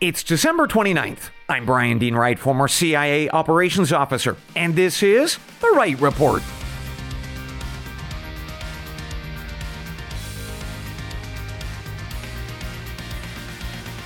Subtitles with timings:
[0.00, 1.30] It's December 29th.
[1.48, 6.40] I'm Bryan Dean Wright, former CIA operations officer, and this is The Wright Report.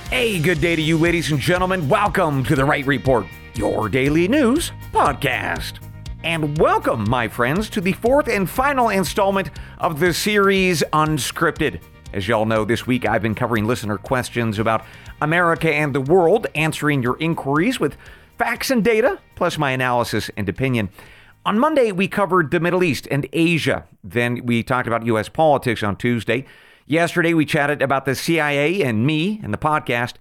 [0.09, 1.87] Hey, good day to you, ladies and gentlemen.
[1.87, 5.73] Welcome to The Wright Report, your daily news podcast.
[6.23, 11.81] And welcome, my friends, to the fourth and final installment of the series Unscripted.
[12.13, 14.85] As y'all know, this week I've been covering listener questions about
[15.19, 17.97] America and the world, answering your inquiries with
[18.37, 20.89] facts and data, plus my analysis and opinion.
[21.43, 23.85] On Monday, we covered the Middle East and Asia.
[24.03, 25.27] Then we talked about U.S.
[25.27, 26.45] politics on Tuesday.
[26.85, 30.13] Yesterday, we chatted about the CIA and me and the podcast.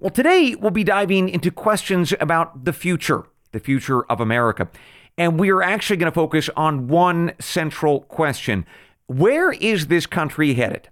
[0.00, 4.70] Well, today, we'll be diving into questions about the future, the future of America.
[5.18, 8.64] And we are actually going to focus on one central question
[9.08, 10.88] Where is this country headed?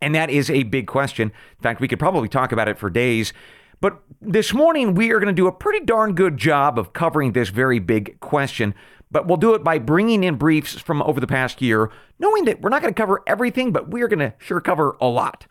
[0.00, 1.28] And that is a big question.
[1.28, 3.32] In fact, we could probably talk about it for days.
[3.80, 7.32] But this morning, we are going to do a pretty darn good job of covering
[7.32, 8.74] this very big question
[9.10, 12.60] but we'll do it by bringing in briefs from over the past year, knowing that
[12.60, 15.46] we're not going to cover everything, but we're going to sure cover a lot.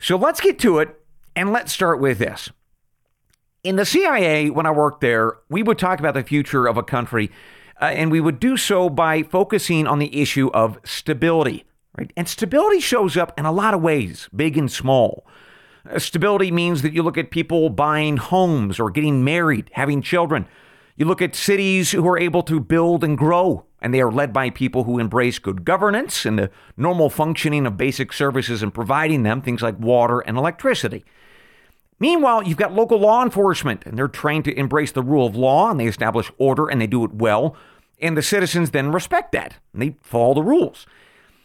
[0.00, 1.00] So let's get to it,
[1.36, 2.50] and let's start with this.
[3.62, 6.82] In the CIA, when I worked there, we would talk about the future of a
[6.82, 7.30] country,
[7.80, 11.64] uh, and we would do so by focusing on the issue of stability.
[11.96, 12.12] Right?
[12.16, 15.26] And stability shows up in a lot of ways, big and small.
[15.88, 20.46] Uh, stability means that you look at people buying homes or getting married, having children.
[20.96, 24.32] You look at cities who are able to build and grow, and they are led
[24.32, 29.22] by people who embrace good governance and the normal functioning of basic services and providing
[29.22, 31.04] them, things like water and electricity.
[31.98, 35.70] Meanwhile, you've got local law enforcement, and they're trained to embrace the rule of law,
[35.70, 37.56] and they establish order, and they do it well.
[38.00, 40.86] And the citizens then respect that, and they follow the rules.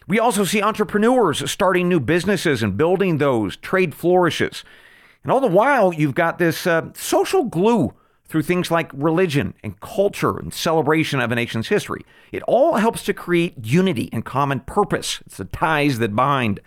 [0.07, 4.63] We also see entrepreneurs starting new businesses and building those, trade flourishes.
[5.22, 7.94] And all the while, you've got this uh, social glue
[8.25, 12.06] through things like religion and culture and celebration of a nation's history.
[12.31, 15.22] It all helps to create unity and common purpose.
[15.25, 16.62] It's the ties that bind.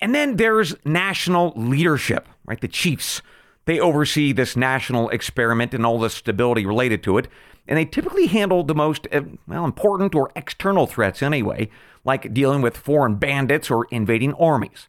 [0.00, 2.60] And then there's national leadership, right?
[2.60, 3.22] The chiefs.
[3.64, 7.28] They oversee this national experiment and all the stability related to it.
[7.68, 11.68] And they typically handle the most, uh, well, important or external threats anyway,
[12.04, 14.88] like dealing with foreign bandits or invading armies.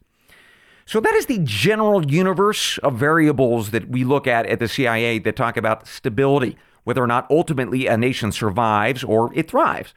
[0.86, 5.20] So that is the general universe of variables that we look at at the CIA
[5.20, 9.94] that talk about stability, whether or not ultimately a nation survives or it thrives.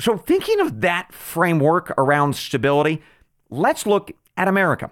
[0.00, 3.02] So, thinking of that framework around stability,
[3.50, 4.90] let's look at America.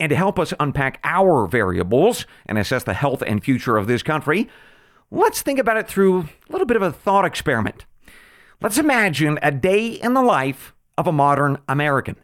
[0.00, 4.02] And to help us unpack our variables and assess the health and future of this
[4.02, 4.48] country,
[5.12, 7.84] let's think about it through a little bit of a thought experiment.
[8.60, 12.16] Let's imagine a day in the life of a modern American.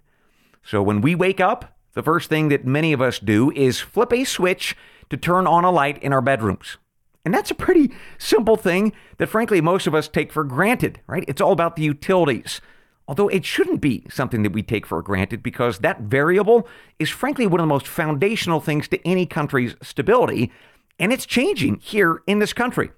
[0.62, 4.12] So, when we wake up, the first thing that many of us do is flip
[4.12, 4.76] a switch
[5.10, 6.78] to turn on a light in our bedrooms.
[7.24, 11.24] And that's a pretty simple thing that, frankly, most of us take for granted, right?
[11.28, 12.60] It's all about the utilities.
[13.06, 16.68] Although it shouldn't be something that we take for granted because that variable
[16.98, 20.52] is, frankly, one of the most foundational things to any country's stability.
[20.98, 22.90] And it's changing here in this country.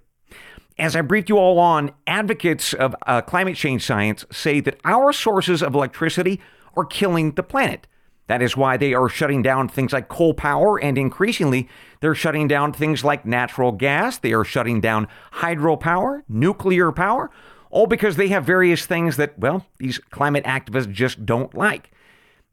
[0.79, 5.13] As I briefed you all on, advocates of uh, climate change science say that our
[5.13, 6.41] sources of electricity
[6.75, 7.87] are killing the planet.
[8.29, 11.69] That is why they are shutting down things like coal power, and increasingly,
[12.01, 14.19] they're shutting down things like natural gas.
[14.19, 17.31] They are shutting down hydropower, nuclear power,
[17.71, 21.91] all because they have various things that, well, these climate activists just don't like.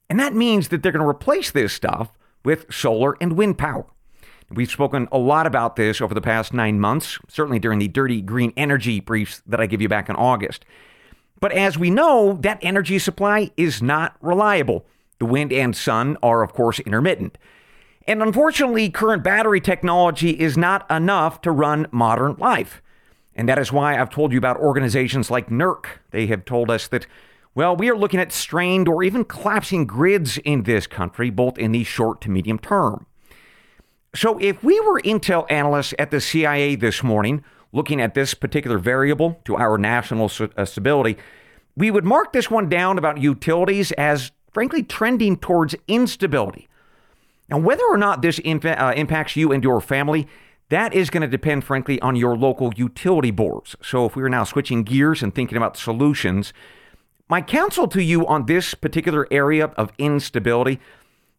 [0.10, 2.12] And that means that they're going to replace this stuff
[2.44, 3.86] with solar and wind power.
[4.50, 8.22] We've spoken a lot about this over the past nine months, certainly during the dirty
[8.22, 10.66] green energy briefs that I give you back in August.
[11.40, 14.86] But as we know, that energy supply is not reliable.
[15.20, 17.38] The wind and sun are, of course, intermittent.
[18.08, 22.82] And unfortunately, current battery technology is not enough to run modern life.
[23.36, 25.86] And that is why I've told you about organizations like NERC.
[26.12, 27.06] They have told us that,
[27.54, 31.74] well, we are looking at strained or even collapsing grids in this country, both in
[31.74, 33.06] the short to medium term.
[34.18, 38.80] So, if we were intel analysts at the CIA this morning looking at this particular
[38.80, 41.18] variable to our national uh, stability,
[41.76, 46.68] we would mark this one down about utilities as frankly trending towards instability.
[47.48, 50.28] Now, whether or not this imp- uh, impacts you and your family,
[50.70, 53.76] that is going to depend, frankly, on your local utility boards.
[53.84, 56.54] So, if we are now switching gears and thinking about solutions,
[57.30, 60.80] my counsel to you on this particular area of instability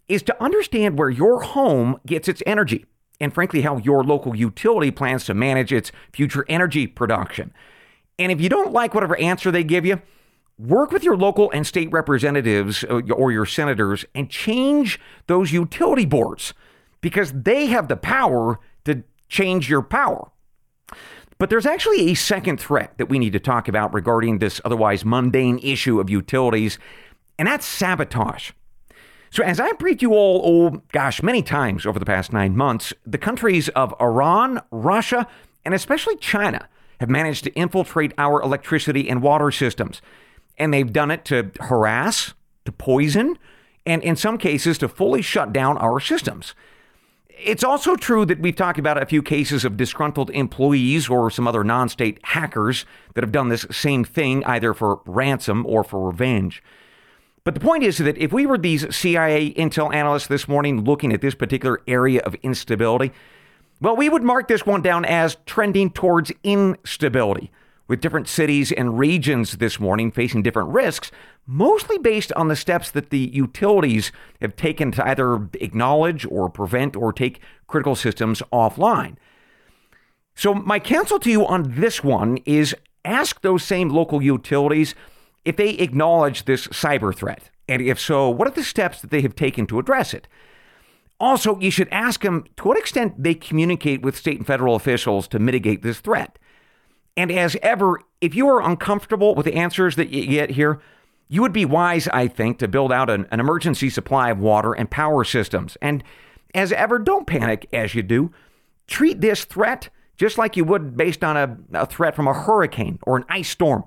[0.09, 2.87] is to understand where your home gets its energy
[3.21, 7.53] and, frankly, how your local utility plans to manage its future energy production.
[8.19, 10.01] And if you don't like whatever answer they give you,
[10.59, 16.05] work with your local and state representatives uh, or your senators and change those utility
[16.05, 16.55] boards
[17.01, 20.31] because they have the power to change your power.
[21.39, 25.05] But there's actually a second threat that we need to talk about regarding this otherwise
[25.05, 26.79] mundane issue of utilities,
[27.39, 28.51] and that's sabotage.
[29.31, 32.93] So, as I've briefed you all, oh gosh, many times over the past nine months,
[33.07, 35.27] the countries of Iran, Russia,
[35.65, 36.69] and especially China
[37.01, 40.01] have managed to infiltrate our electricity and water systems.
[40.57, 42.35] And they've done it to harass,
[42.65, 43.39] to poison,
[43.87, 46.55] and in some cases to fully shut down our systems.
[47.41, 51.47] It's also true that we've talked about a few cases of disgruntled employees or some
[51.47, 52.85] other non state hackers
[53.15, 56.63] that have done this same thing, either for ransom or for revenge.
[57.49, 61.15] But the point is that if we were these CIA intel analysts this morning looking
[61.15, 63.11] at this particular area of instability,
[63.81, 67.50] well, we would mark this one down as trending towards instability,
[67.87, 71.11] with different cities and regions this morning facing different risks,
[71.47, 74.12] mostly based on the steps that the utilities
[74.43, 79.17] have taken to either acknowledge or prevent or take critical systems offline.
[80.35, 84.95] So, my counsel to you on this one is ask those same local utilities
[85.49, 87.49] if they acknowledge this cyber threat.
[87.67, 90.29] And if so, what are the steps that they have taken to address it?
[91.19, 95.27] Also, you should ask them to what extent they communicate with state and federal officials
[95.29, 96.39] to mitigate this threat.
[97.17, 100.83] And as ever, if you are uncomfortable with the answers that you get here,
[101.29, 104.75] you would be wise, I think, to build out an, an emergency supply of water
[104.75, 105.79] and power systems.
[105.81, 106.05] And
[106.55, 108.33] as ever, don't panic as you do.
[108.87, 112.99] Treat this threat just like you would based on a, a threat from a hurricane
[113.05, 113.85] or an ice storm.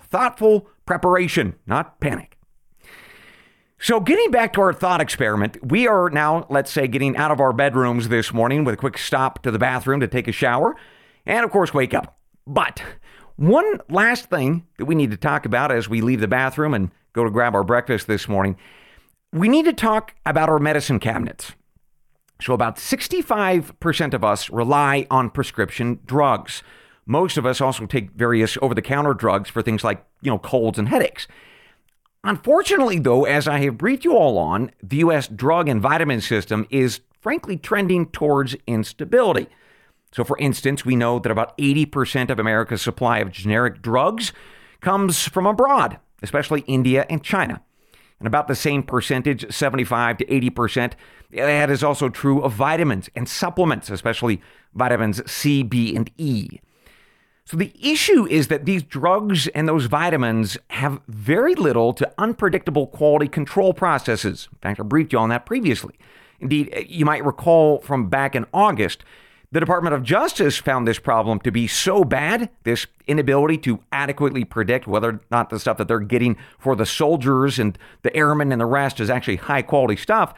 [0.00, 2.38] Thoughtful preparation, not panic.
[3.78, 7.40] So, getting back to our thought experiment, we are now, let's say, getting out of
[7.40, 10.74] our bedrooms this morning with a quick stop to the bathroom to take a shower
[11.26, 12.18] and, of course, wake up.
[12.46, 12.82] But
[13.36, 16.90] one last thing that we need to talk about as we leave the bathroom and
[17.12, 18.56] go to grab our breakfast this morning
[19.34, 21.52] we need to talk about our medicine cabinets.
[22.40, 26.62] So, about 65% of us rely on prescription drugs.
[27.06, 30.38] Most of us also take various over the counter drugs for things like, you know,
[30.38, 31.26] colds and headaches.
[32.22, 35.28] Unfortunately, though, as I have briefed you all on, the U.S.
[35.28, 39.46] drug and vitamin system is frankly trending towards instability.
[40.12, 44.32] So, for instance, we know that about 80% of America's supply of generic drugs
[44.80, 47.60] comes from abroad, especially India and China.
[48.20, 50.92] And about the same percentage, 75 to 80%,
[51.32, 54.40] that is also true of vitamins and supplements, especially
[54.72, 56.60] vitamins C, B, and E.
[57.46, 62.86] So the issue is that these drugs and those vitamins have very little to unpredictable
[62.86, 64.48] quality control processes.
[64.50, 65.94] In fact, I briefed you on that previously.
[66.40, 69.04] Indeed, eh, you might recall from back in August,
[69.52, 74.44] the Department of Justice found this problem to be so bad, this inability to adequately
[74.44, 78.52] predict whether or not the stuff that they're getting for the soldiers and the airmen
[78.52, 80.32] and the rest is actually high quality stuff,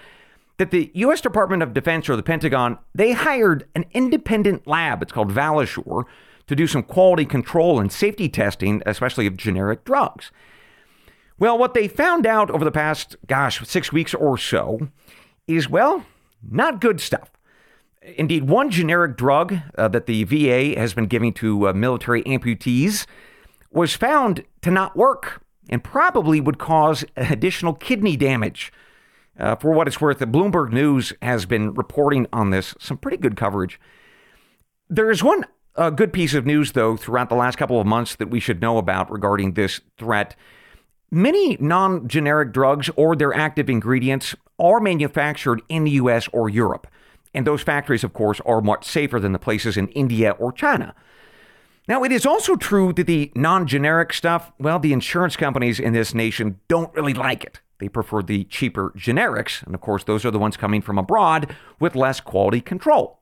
[0.59, 1.21] that the U.S.
[1.21, 6.05] Department of Defense or the Pentagon, they hired an independent lab, it's called Valisure,
[6.47, 10.31] to do some quality control and safety testing, especially of generic drugs.
[11.39, 14.89] Well, what they found out over the past, gosh, six weeks or so
[15.47, 16.07] is, well,
[16.43, 17.31] not good stuff.
[18.03, 23.07] Indeed, one generic drug uh, that the VA has been giving to uh, military amputees
[23.71, 28.73] was found to not work and probably would cause additional kidney damage.
[29.39, 33.19] Uh, for what it's worth, the Bloomberg News has been reporting on this, some pretty
[33.19, 33.79] good coverage.
[34.89, 35.45] There is one
[35.77, 38.61] a good piece of news, though, throughout the last couple of months that we should
[38.61, 40.35] know about regarding this threat.
[41.11, 46.87] Many non generic drugs or their active ingredients are manufactured in the US or Europe.
[47.35, 50.95] And those factories, of course, are much safer than the places in India or China.
[51.89, 55.93] Now, it is also true that the non generic stuff, well, the insurance companies in
[55.93, 57.61] this nation don't really like it.
[57.79, 59.63] They prefer the cheaper generics.
[59.63, 63.21] And of course, those are the ones coming from abroad with less quality control.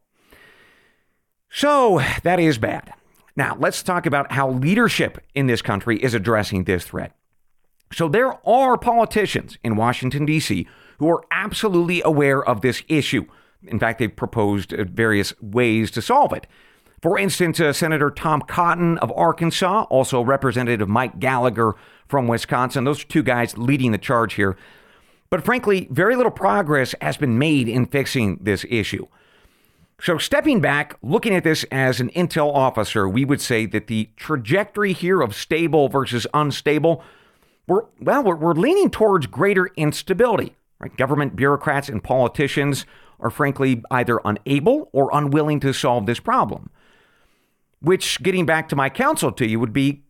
[1.54, 2.92] So that is bad.
[3.37, 7.14] Now, let's talk about how leadership in this country is addressing this threat.
[7.92, 10.66] So, there are politicians in Washington, D.C.,
[10.99, 13.26] who are absolutely aware of this issue.
[13.62, 16.49] In fact, they've proposed uh, various ways to solve it.
[17.00, 21.75] For instance, uh, Senator Tom Cotton of Arkansas, also Representative Mike Gallagher
[22.08, 24.56] from Wisconsin, those are two guys leading the charge here.
[25.30, 29.06] But frankly, very little progress has been made in fixing this issue.
[30.04, 34.11] So, stepping back, looking at this as an intel officer, we would say that the
[34.16, 37.02] trajectory here of stable versus unstable,
[37.66, 40.56] we're, well, we're, we're leaning towards greater instability.
[40.78, 40.94] Right?
[40.99, 42.84] Government bureaucrats and politicians
[43.18, 46.68] are frankly either unable or unwilling to solve this problem.
[47.80, 50.02] Which, getting back to my counsel to you, would be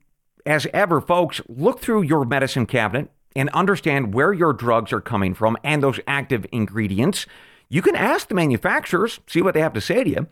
[0.45, 5.35] as ever, folks, look through your medicine cabinet and understand where your drugs are coming
[5.35, 7.27] from and those active ingredients.
[7.75, 10.29] You can ask the manufacturers, see what they have to say to you.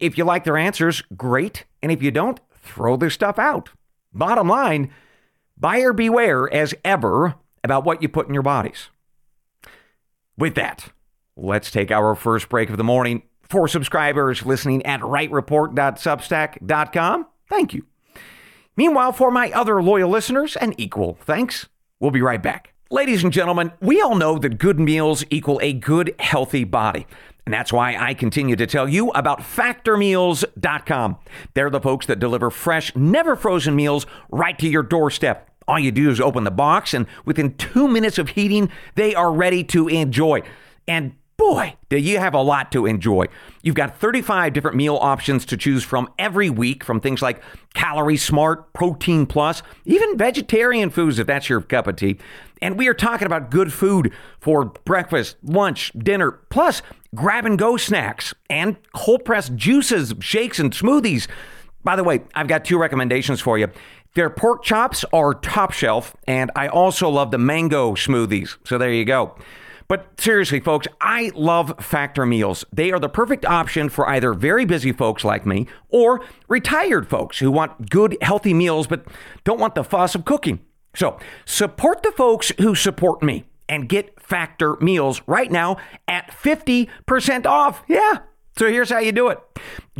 [0.00, 1.64] If you like their answers, great.
[1.80, 3.70] And if you don't, throw their stuff out.
[4.12, 4.90] Bottom line,
[5.56, 8.88] buyer beware as ever about what you put in your bodies.
[10.36, 10.88] With that,
[11.36, 13.22] let's take our first break of the morning.
[13.44, 17.86] For subscribers listening at wrightreport.substack.com, thank you.
[18.76, 21.68] Meanwhile, for my other loyal listeners, an equal thanks.
[22.00, 22.71] We'll be right back.
[22.92, 27.06] Ladies and gentlemen, we all know that good meals equal a good, healthy body.
[27.46, 31.16] And that's why I continue to tell you about factormeals.com.
[31.54, 35.48] They're the folks that deliver fresh, never frozen meals right to your doorstep.
[35.66, 39.32] All you do is open the box, and within two minutes of heating, they are
[39.32, 40.42] ready to enjoy.
[40.86, 43.26] And boy, do you have a lot to enjoy.
[43.62, 47.42] You've got 35 different meal options to choose from every week, from things like
[47.74, 52.18] Calorie Smart, Protein Plus, even vegetarian foods if that's your cup of tea.
[52.60, 56.82] And we are talking about good food for breakfast, lunch, dinner, plus
[57.14, 61.26] grab and go snacks and cold pressed juices, shakes, and smoothies.
[61.84, 63.68] By the way, I've got two recommendations for you.
[64.14, 68.56] Their pork chops are top shelf, and I also love the mango smoothies.
[68.64, 69.36] So there you go.
[69.92, 72.64] But seriously, folks, I love Factor meals.
[72.72, 77.40] They are the perfect option for either very busy folks like me or retired folks
[77.40, 79.06] who want good, healthy meals but
[79.44, 80.60] don't want the fuss of cooking.
[80.96, 85.76] So support the folks who support me and get Factor meals right now
[86.08, 87.82] at 50% off.
[87.86, 88.20] Yeah.
[88.56, 89.40] So here's how you do it.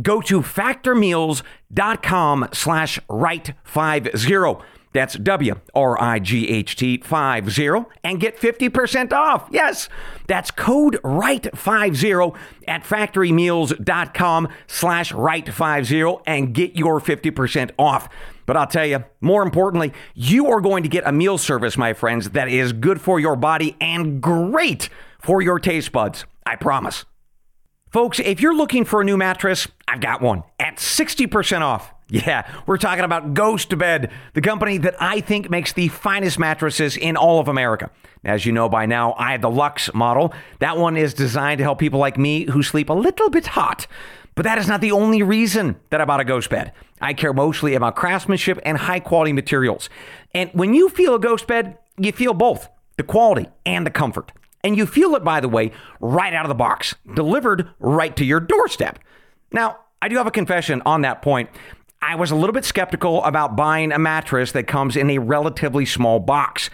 [0.01, 4.63] Go to factormeals.com slash wright50.
[4.93, 9.49] That's W R I G H T 50 and get 50% off.
[9.51, 9.89] Yes,
[10.27, 12.35] that's code WRIGHT50
[12.67, 18.07] at factormeals.com slash WRIGHT50 and get your 50% off.
[18.45, 21.93] But I'll tell you, more importantly, you are going to get a meal service, my
[21.93, 26.25] friends, that is good for your body and great for your taste buds.
[26.45, 27.05] I promise.
[27.89, 31.92] Folks, if you're looking for a new mattress, I've got one at 60% off.
[32.09, 36.95] Yeah, we're talking about Ghost Bed, the company that I think makes the finest mattresses
[36.95, 37.89] in all of America.
[38.23, 40.33] As you know by now, I have the Lux model.
[40.59, 43.87] That one is designed to help people like me who sleep a little bit hot.
[44.35, 46.71] But that is not the only reason that I bought a Ghost Bed.
[47.01, 49.89] I care mostly about craftsmanship and high quality materials.
[50.33, 54.31] And when you feel a Ghost Bed, you feel both the quality and the comfort.
[54.63, 58.23] And you feel it, by the way, right out of the box, delivered right to
[58.23, 58.99] your doorstep.
[59.51, 61.49] Now, I do have a confession on that point.
[62.03, 65.85] I was a little bit skeptical about buying a mattress that comes in a relatively
[65.85, 66.69] small box.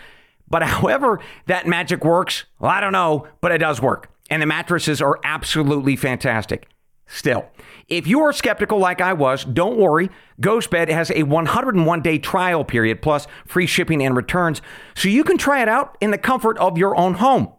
[0.50, 4.12] But however that magic works, well, I don't know, but it does work.
[4.32, 6.68] And the mattresses are absolutely fantastic.
[7.06, 7.46] Still,
[7.88, 10.10] if you are skeptical like I was, don't worry.
[10.42, 14.62] GhostBed has a 101 day trial period plus free shipping and returns,
[14.96, 17.52] so you can try it out in the comfort of your own home.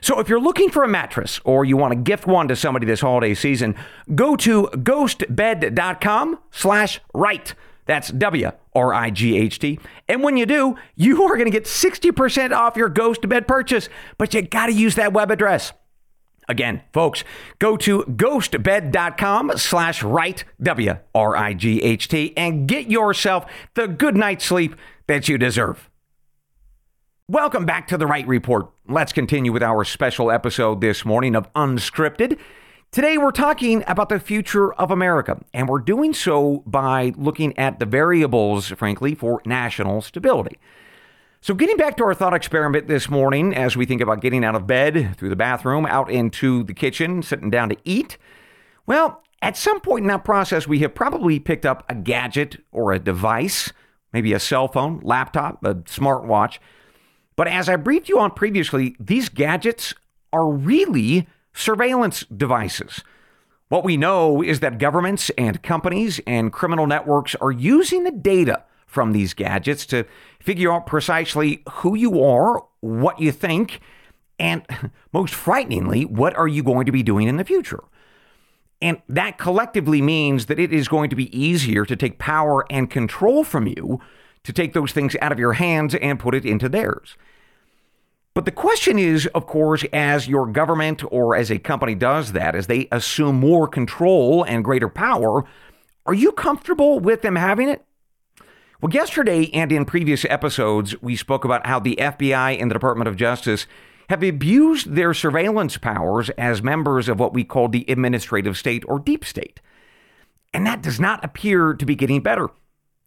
[0.00, 2.86] So if you're looking for a mattress or you want to gift one to somebody
[2.86, 3.74] this holiday season,
[4.14, 7.54] go to ghostbed.com slash wright.
[7.86, 9.80] That's W R I G H T.
[10.08, 13.88] And when you do, you are going to get 60% off your Ghost Bed purchase,
[14.18, 15.72] but you got to use that web address.
[16.50, 17.24] Again, folks,
[17.58, 23.86] go to ghostbed.com slash wright, W R I G H T, and get yourself the
[23.86, 24.74] good night's sleep
[25.06, 25.88] that you deserve.
[27.30, 28.70] Welcome back to the Wright Report.
[28.88, 32.38] Let's continue with our special episode this morning of Unscripted.
[32.90, 37.80] Today, we're talking about the future of America, and we're doing so by looking at
[37.80, 40.56] the variables, frankly, for national stability.
[41.42, 44.54] So, getting back to our thought experiment this morning, as we think about getting out
[44.54, 48.16] of bed, through the bathroom, out into the kitchen, sitting down to eat,
[48.86, 52.90] well, at some point in that process, we have probably picked up a gadget or
[52.90, 53.70] a device,
[54.14, 56.58] maybe a cell phone, laptop, a smartwatch
[57.38, 59.94] but as I briefed you on previously, these gadgets
[60.32, 63.04] are really surveillance devices.
[63.68, 68.64] What we know is that governments and companies and criminal networks are using the data
[68.88, 70.04] from these gadgets to
[70.40, 73.82] figure out precisely who you are, what you think,
[74.40, 74.66] and
[75.12, 77.84] most frighteningly, what are you going to be doing in the future?
[78.82, 82.90] And that collectively means that it is going to be easier to take power and
[82.90, 84.00] control from you
[84.42, 87.16] to take those things out of your hands and put it into theirs.
[88.38, 92.54] But the question is, of course, as your government or as a company does that,
[92.54, 95.44] as they assume more control and greater power,
[96.06, 97.84] are you comfortable with them having it?
[98.80, 103.08] Well, yesterday and in previous episodes, we spoke about how the FBI and the Department
[103.08, 103.66] of Justice
[104.08, 109.00] have abused their surveillance powers as members of what we call the administrative state or
[109.00, 109.60] deep state.
[110.54, 112.50] And that does not appear to be getting better.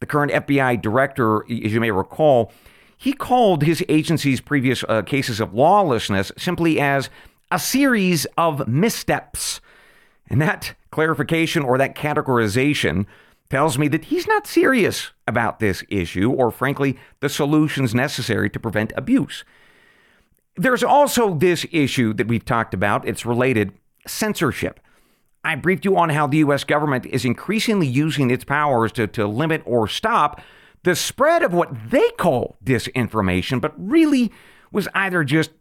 [0.01, 2.51] The current FBI director, as you may recall,
[3.01, 7.09] he called his agency's previous uh, cases of lawlessness simply as
[7.49, 9.59] a series of missteps.
[10.29, 13.07] And that clarification or that categorization
[13.49, 18.59] tells me that he's not serious about this issue or, frankly, the solutions necessary to
[18.59, 19.43] prevent abuse.
[20.55, 23.07] There's also this issue that we've talked about.
[23.07, 23.73] It's related
[24.05, 24.79] censorship.
[25.43, 26.63] I briefed you on how the U.S.
[26.63, 30.39] government is increasingly using its powers to, to limit or stop
[30.83, 34.31] the spread of what they call disinformation, but really
[34.71, 35.51] was either just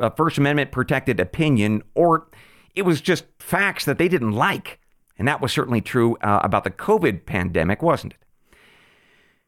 [0.00, 2.28] a First Amendment protected opinion or
[2.74, 4.78] it was just facts that they didn't like.
[5.18, 8.18] And that was certainly true uh, about the COVID pandemic, wasn't it?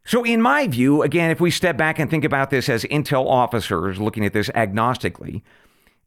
[0.07, 3.27] So, in my view, again, if we step back and think about this as intel
[3.27, 5.43] officers looking at this agnostically,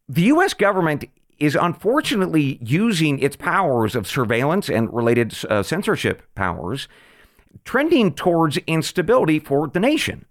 [0.08, 0.54] the U.S.
[0.54, 1.06] government
[1.40, 6.88] is unfortunately using its powers of surveillance and related uh, censorship powers
[7.64, 10.26] trending towards instability for the nation.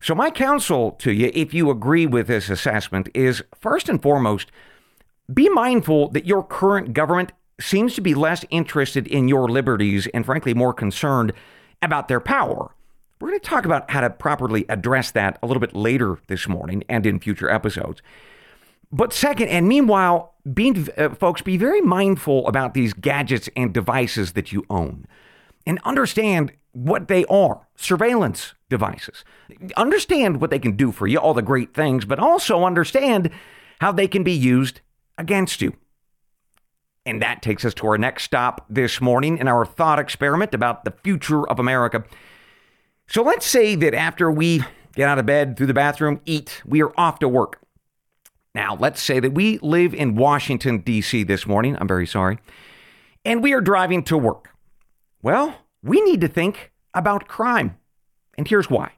[0.00, 4.50] So, my counsel to you, if you agree with this assessment, is first and foremost,
[5.32, 10.26] be mindful that your current government seems to be less interested in your liberties and,
[10.26, 11.32] frankly, more concerned
[11.80, 12.74] about their power.
[13.20, 16.48] We're going to talk about how to properly address that a little bit later this
[16.48, 18.02] morning and in future episodes.
[18.92, 24.32] But second, and meanwhile, being, uh, folks, be very mindful about these gadgets and devices
[24.32, 25.06] that you own
[25.66, 29.24] and understand what they are surveillance devices.
[29.76, 33.30] Understand what they can do for you, all the great things, but also understand
[33.80, 34.80] how they can be used
[35.16, 35.76] against you.
[37.06, 40.84] And that takes us to our next stop this morning in our thought experiment about
[40.84, 42.04] the future of America.
[43.06, 44.62] So let's say that after we
[44.94, 47.60] get out of bed, through the bathroom, eat, we are off to work.
[48.54, 51.24] Now, let's say that we live in Washington, D.C.
[51.24, 51.76] this morning.
[51.78, 52.38] I'm very sorry.
[53.24, 54.53] And we are driving to work.
[55.24, 57.78] Well, we need to think about crime.
[58.36, 58.92] And here's why.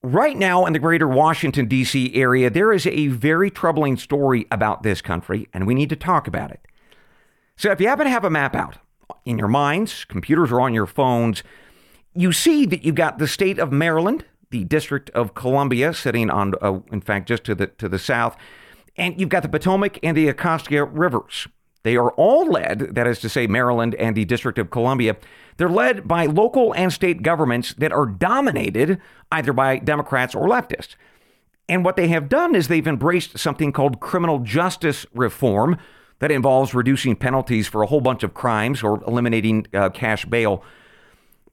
[0.00, 2.14] Right now, in the greater Washington, D.C.
[2.14, 6.28] area, there is a very troubling story about this country, and we need to talk
[6.28, 6.60] about it.
[7.56, 8.78] So, if you happen to have a map out
[9.24, 11.42] in your minds, computers, or on your phones,
[12.14, 16.54] you see that you've got the state of Maryland, the District of Columbia, sitting on,
[16.62, 18.36] uh, in fact, just to the to the south,
[18.96, 21.48] and you've got the Potomac and the Anacostia rivers.
[21.82, 25.16] They are all led, that is to say, Maryland and the District of Columbia,
[25.56, 30.94] they're led by local and state governments that are dominated either by Democrats or leftists.
[31.68, 35.78] And what they have done is they've embraced something called criminal justice reform
[36.18, 40.62] that involves reducing penalties for a whole bunch of crimes or eliminating uh, cash bail.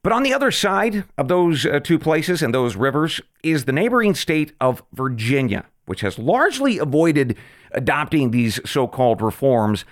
[0.02, 3.72] But on the other side of those uh, two places and those rivers is the
[3.72, 7.36] neighboring state of Virginia, which has largely avoided
[7.72, 9.84] adopting these so called reforms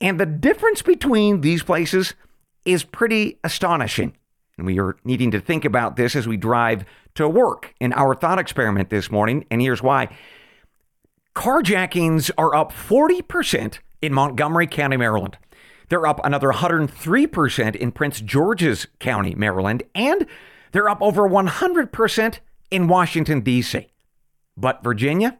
[0.00, 2.14] and the difference between these places
[2.64, 4.16] is pretty astonishing.
[4.56, 6.84] And we are needing to think about this as we drive
[7.14, 9.46] to work in our thought experiment this morning.
[9.50, 10.08] And here's why
[11.34, 15.38] carjackings are up 40% in Montgomery County, Maryland.
[15.88, 19.82] They're up another 103% in Prince George's County, Maryland.
[19.94, 20.26] And
[20.72, 22.38] they're up over 100%
[22.70, 23.88] in Washington, D.C.
[24.56, 25.38] But Virginia,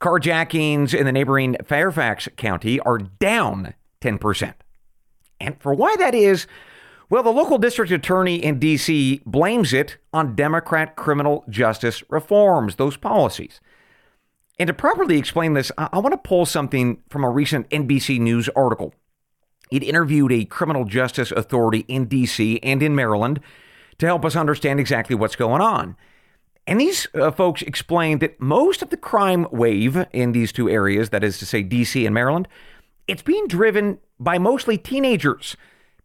[0.00, 3.74] carjackings in the neighboring Fairfax County are down
[4.04, 4.54] 10%.
[5.40, 6.46] And for why that is,
[7.10, 9.22] well, the local district attorney in D.C.
[9.26, 13.60] blames it on Democrat criminal justice reforms, those policies.
[14.58, 18.48] And to properly explain this, I, want to pull something from a recent NBC News
[18.50, 18.94] article.
[19.70, 22.60] It interviewed a criminal justice authority in D.C.
[22.62, 23.40] and in Maryland
[23.98, 25.96] to help us understand exactly what's going on.
[26.66, 31.10] And these uh, folks explained that most of the crime wave in these two areas,
[31.10, 32.06] that is to say, D.C.
[32.06, 32.48] and Maryland,
[33.06, 35.56] it's being driven by mostly teenagers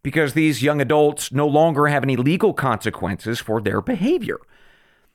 [0.03, 4.39] because these young adults no longer have any legal consequences for their behavior.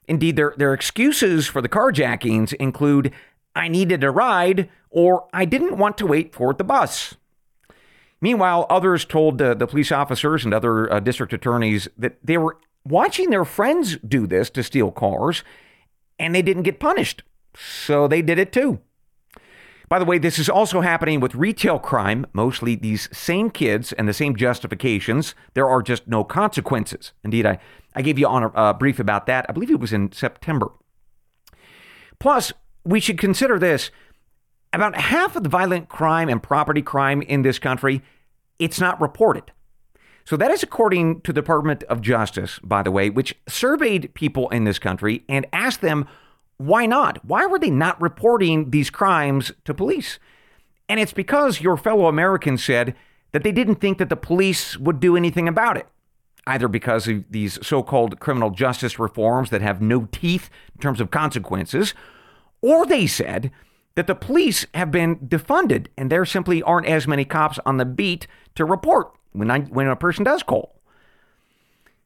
[0.07, 3.13] Indeed, their, their excuses for the carjackings include
[3.55, 7.15] I needed a ride or I didn't want to wait for the bus.
[8.21, 12.59] Meanwhile, others told uh, the police officers and other uh, district attorneys that they were
[12.85, 15.43] watching their friends do this to steal cars
[16.19, 17.23] and they didn't get punished.
[17.55, 18.81] So they did it too.
[19.89, 24.09] By the way, this is also happening with retail crime, mostly these same kids and
[24.09, 25.35] the same justifications.
[25.55, 27.13] There are just no consequences.
[27.23, 27.59] Indeed, I,
[27.95, 29.47] I gave you on a, a brief about that.
[29.49, 30.69] I believe it was in September.
[32.19, 32.53] Plus,
[32.85, 33.91] we should consider this.
[34.73, 38.03] About half of the violent crime and property crime in this country,
[38.59, 39.53] it's not reported.
[40.25, 44.49] So that is according to the Department of Justice, by the way, which surveyed people
[44.49, 46.09] in this country and asked them
[46.67, 47.25] why not?
[47.25, 50.19] Why were they not reporting these crimes to police?
[50.89, 52.95] And it's because your fellow Americans said
[53.33, 55.87] that they didn't think that the police would do anything about it,
[56.47, 61.01] either because of these so called criminal justice reforms that have no teeth in terms
[61.01, 61.95] of consequences,
[62.61, 63.51] or they said
[63.95, 67.85] that the police have been defunded and there simply aren't as many cops on the
[67.85, 70.74] beat to report when, I, when a person does call.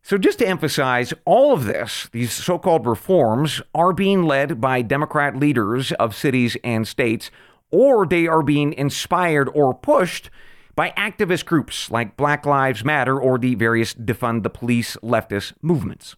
[0.09, 4.81] So, just to emphasize, all of this, these so called reforms, are being led by
[4.81, 7.31] Democrat leaders of cities and states,
[7.71, 10.31] or they are being inspired or pushed
[10.75, 16.17] by activist groups like Black Lives Matter or the various defund the police leftist movements.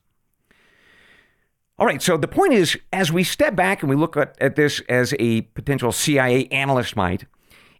[1.76, 4.54] All right, so the point is, as we step back and we look at, at
[4.54, 7.24] this as a potential CIA analyst might,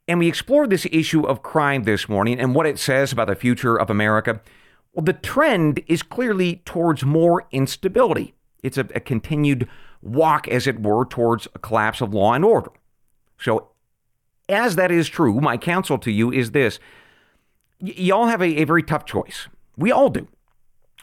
[0.08, 3.36] and we explore this issue of crime this morning and what it says about the
[3.36, 4.40] future of America,
[4.92, 8.34] well, the trend is clearly towards more instability.
[8.62, 9.68] It's a, a continued
[10.02, 12.70] walk, as it were, towards a collapse of law and order.
[13.38, 13.68] So,
[14.48, 16.78] as that is true, my counsel to you is this
[17.80, 19.48] y- y'all have a, a very tough choice.
[19.76, 20.28] We all do.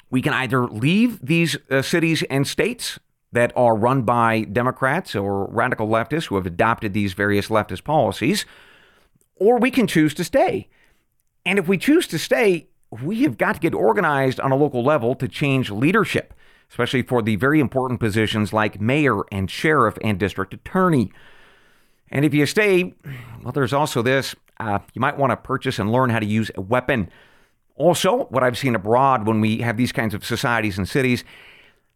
[0.09, 2.99] We can either leave these uh, cities and states
[3.31, 8.45] that are run by Democrats or radical leftists who have adopted these various leftist policies,
[9.35, 10.69] or we can choose to stay.
[11.45, 14.83] And if we choose to stay, we have got to get organized on a local
[14.83, 16.33] level to change leadership,
[16.69, 21.11] especially for the very important positions like mayor and sheriff and district attorney.
[22.09, 22.93] And if you stay,
[23.43, 26.49] well, there's also this uh, you might want to purchase and learn how to use
[26.55, 27.09] a weapon.
[27.75, 31.23] Also, what I've seen abroad when we have these kinds of societies and cities,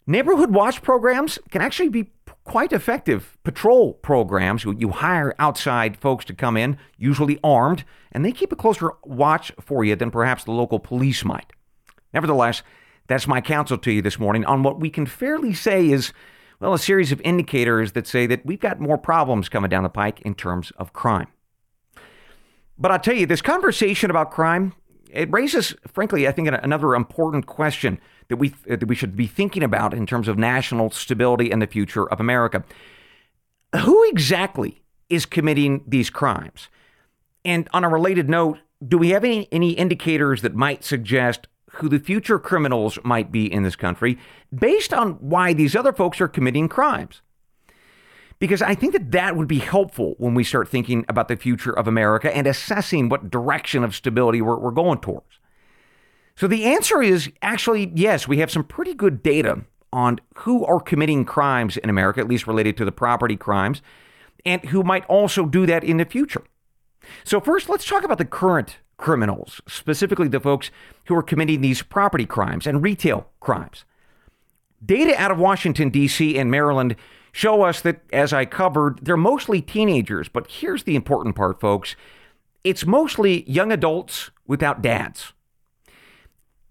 [0.06, 2.12] neighborhood watch programs can actually be
[2.44, 4.64] quite effective patrol programs.
[4.64, 9.52] You hire outside folks to come in, usually armed, and they keep a closer watch
[9.60, 11.54] for you than perhaps the local police might.
[12.14, 12.64] Nevertheless,
[13.08, 16.14] that's my counsel to you this morning on what we can fairly say is,
[16.60, 19.90] well, a series of indicators that say that we've got more problems coming down the
[19.90, 21.28] pike in terms of crime.
[22.78, 24.74] But I'll tell you, this conversation about crime,
[25.14, 29.28] it raises, frankly, I think, another important question that we uh, that we should be
[29.28, 32.64] thinking about in terms of national stability and the future of America.
[33.76, 36.70] Who exactly is committing these crimes?
[37.44, 41.90] And on a related note, do we have any, any indicators that might suggest who
[41.90, 44.18] the future criminals might be in this country
[44.54, 47.22] based on why these other folks are committing crimes?
[48.42, 51.72] Because I think that that would be helpful when we start thinking about the future
[51.72, 55.38] of America and assessing what direction of stability we're, we're going towards.
[56.36, 59.62] So the answer is actually yes, we have some pretty good data
[59.94, 63.84] on who are committing crimes in America, at least related to the property crimes,
[64.44, 66.42] and who might also do that in the future.
[67.24, 70.72] So, first, let's talk about the current criminals, specifically the folks
[71.06, 73.86] who are committing these property crimes and retail crimes.
[74.84, 76.40] Data out of Washington, D.C.
[76.40, 76.96] and Maryland
[77.32, 80.30] show us that, as I covered, they're mostly teenagers.
[80.30, 81.96] But here's the important part, folks
[82.64, 85.34] it's mostly young adults without dads.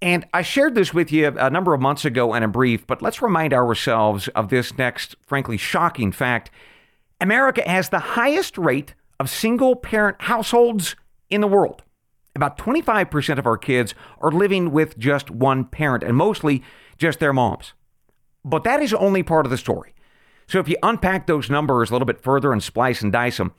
[0.03, 3.03] And I shared this with you a number of months ago in a brief, but
[3.03, 6.51] let's remind ourselves of this next, frankly, shocking fact.
[7.21, 10.97] America has the highest rate of single parent households
[11.29, 11.83] in the world.
[12.35, 16.63] About 25% of our kids are living with just one parent, and mostly
[16.97, 17.75] just their moms.
[18.43, 19.95] But that is only part of the story.
[20.51, 23.55] So if you unpack those numbers a little bit further and splice and dice them,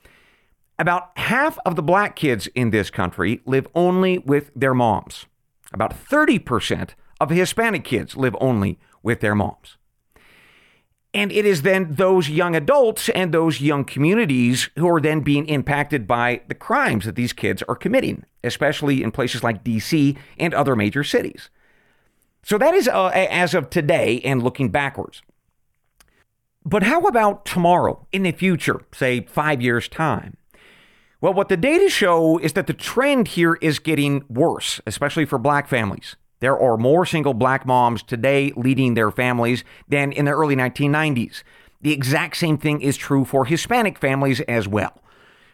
[0.78, 5.24] about half of the black kids in this country live only with their moms.
[5.72, 9.78] About 30% of Hispanic kids live only with their moms.
[11.14, 15.46] And it is then those young adults and those young communities who are then being
[15.46, 20.52] impacted by the crimes that these kids are committing, especially in places like DC and
[20.52, 21.48] other major cities.
[22.42, 25.22] So that is uh, as of today and looking backwards.
[26.64, 30.36] But how about tomorrow, in the future, say five years' time?
[31.20, 35.38] Well, what the data show is that the trend here is getting worse, especially for
[35.38, 36.16] black families.
[36.40, 41.44] There are more single black moms today leading their families than in the early 1990s.
[41.80, 45.00] The exact same thing is true for Hispanic families as well.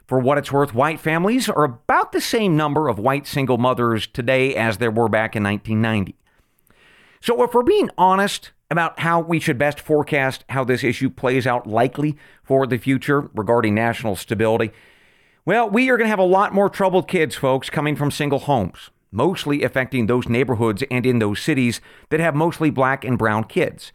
[0.06, 4.06] For what it's worth, white families are about the same number of white single mothers
[4.06, 6.16] today as there were back in 1990.
[7.20, 11.46] So, if we're being honest about how we should best forecast how this issue plays
[11.46, 14.70] out likely for the future regarding national stability,
[15.44, 18.40] well, we are going to have a lot more troubled kids, folks, coming from single
[18.40, 23.44] homes, mostly affecting those neighborhoods and in those cities that have mostly black and brown
[23.44, 23.92] kids.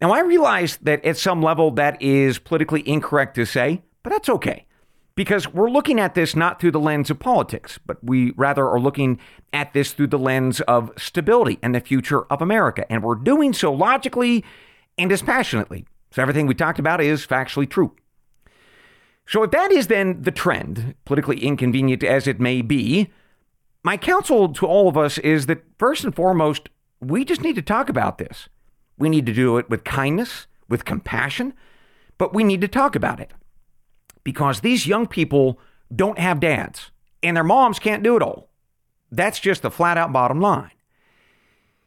[0.00, 4.28] Now, I realize that at some level that is politically incorrect to say, but that's
[4.28, 4.66] okay
[5.18, 8.78] because we're looking at this not through the lens of politics, but we rather are
[8.78, 9.18] looking
[9.52, 12.86] at this through the lens of stability and the future of America.
[12.88, 14.44] And we're doing so logically
[14.96, 15.86] and dispassionately.
[16.12, 17.96] So everything we talked about is factually true.
[19.26, 23.10] So if that is then the trend, politically inconvenient as it may be,
[23.82, 26.68] my counsel to all of us is that first and foremost,
[27.00, 28.48] we just need to talk about this.
[28.96, 31.54] We need to do it with kindness, with compassion,
[32.18, 33.32] but we need to talk about it
[34.28, 35.58] because these young people
[35.96, 36.90] don't have dads
[37.22, 38.50] and their moms can't do it all.
[39.10, 40.72] That's just the flat out bottom line.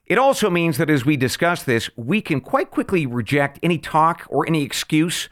[0.07, 4.25] It also means that as we discuss this, we can quite quickly reject any talk
[4.27, 5.29] or any excuse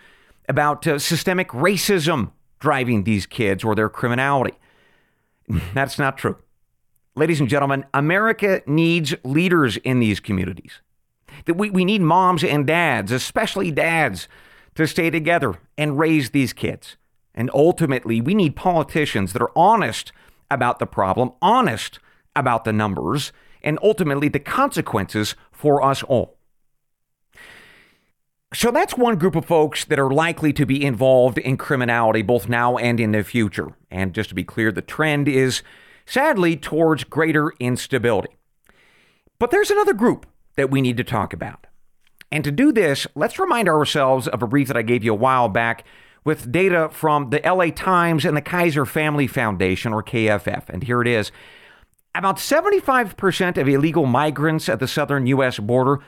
[0.47, 4.53] about uh, systemic racism driving these kids or their criminality.
[5.73, 6.37] That's not true.
[7.15, 10.79] Ladies and gentlemen, America needs leaders in these communities.
[11.45, 14.27] That we, we need moms and dads, especially dads,
[14.75, 16.97] to stay together and raise these kids.
[17.33, 20.11] And ultimately, we need politicians that are honest
[20.51, 21.99] about the problem, honest
[22.35, 26.37] about the numbers, and ultimately the consequences for us all.
[28.53, 32.49] So that's one group of folks that are likely to be involved in criminality both
[32.49, 33.67] now and in the future.
[33.91, 35.61] And just to be clear, the trend is
[36.07, 38.35] sadly towards greater instability.
[39.37, 41.67] But there's another group that we need to talk about.
[42.31, 45.15] And to do this, let's remind ourselves of a brief that I gave you a
[45.15, 45.85] while back
[46.23, 50.69] with data from the LA Times and the Kaiser Family Foundation, or KFF.
[50.69, 51.31] And here it is.
[52.15, 55.59] About 75% of illegal migrants at the southern U.S.
[55.59, 55.99] border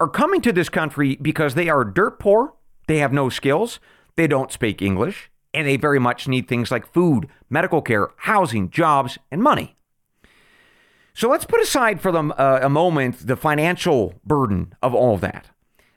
[0.00, 2.54] are coming to this country because they are dirt poor,
[2.86, 3.78] they have no skills,
[4.16, 8.68] they don't speak English, and they very much need things like food, medical care, housing,
[8.68, 9.76] jobs, and money.
[11.14, 15.46] So let's put aside for them uh, a moment the financial burden of all that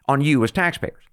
[0.08, 1.07] on you as taxpayers.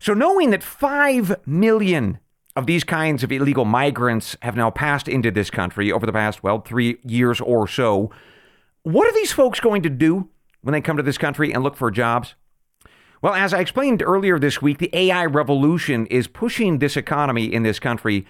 [0.00, 2.18] So, knowing that 5 million
[2.54, 6.42] of these kinds of illegal migrants have now passed into this country over the past,
[6.42, 8.10] well, three years or so,
[8.82, 10.28] what are these folks going to do
[10.62, 12.34] when they come to this country and look for jobs?
[13.20, 17.64] Well, as I explained earlier this week, the AI revolution is pushing this economy in
[17.64, 18.24] this country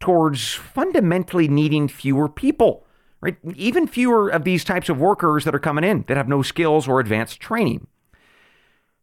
[0.00, 2.86] towards fundamentally needing fewer people,
[3.20, 3.36] right?
[3.54, 6.88] Even fewer of these types of workers that are coming in that have no skills
[6.88, 7.86] or advanced training.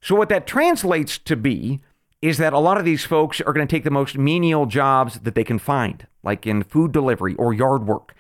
[0.02, 1.80] So, what that translates to be
[2.22, 5.20] is that a lot of these folks are going to take the most menial jobs
[5.20, 8.14] that they can find, like in food delivery or yard work.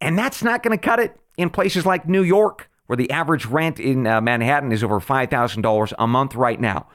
[0.00, 3.46] And that's not going to cut it in places like New York, where the average
[3.46, 6.86] rent in uh, Manhattan is over $5,000 a month right now.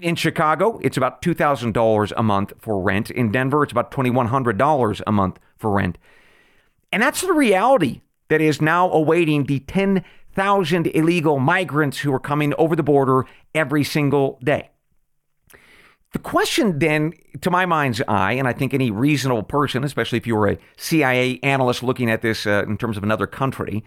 [0.00, 3.10] In Chicago, it's about $2,000 a month for rent.
[3.10, 5.98] In Denver, it's about $2,100 a month for rent.
[6.92, 12.54] And that's the reality that is now awaiting the 10,000 illegal migrants who are coming
[12.58, 14.70] over the border every single day.
[16.14, 20.28] The question then, to my mind's eye, and I think any reasonable person, especially if
[20.28, 23.82] you were a CIA analyst looking at this uh, in terms of another country,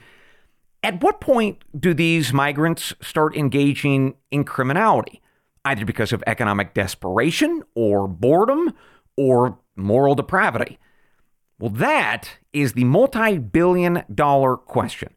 [0.83, 5.21] at what point do these migrants start engaging in criminality?
[5.63, 8.73] Either because of economic desperation or boredom
[9.15, 10.77] or moral depravity?
[11.59, 15.13] Well, that is the multi billion dollar question.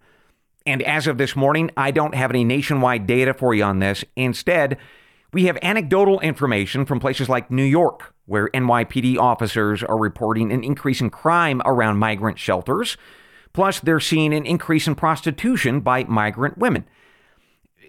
[0.64, 4.04] And as of this morning, I don't have any nationwide data for you on this.
[4.14, 4.78] Instead,
[5.32, 10.64] we have anecdotal information from places like New York, where NYPD officers are reporting an
[10.64, 12.96] increase in crime around migrant shelters.
[13.52, 16.84] Plus, they're seeing an increase in prostitution by migrant women.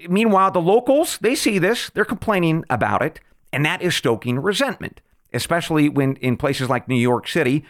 [0.09, 3.19] Meanwhile, the locals, they see this, they're complaining about it,
[3.53, 5.01] and that is stoking resentment,
[5.33, 7.63] especially when in places like New York City,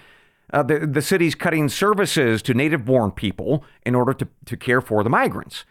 [0.54, 4.82] uh, the, the city's cutting services to native born people in order to, to care
[4.82, 5.66] for the migrants.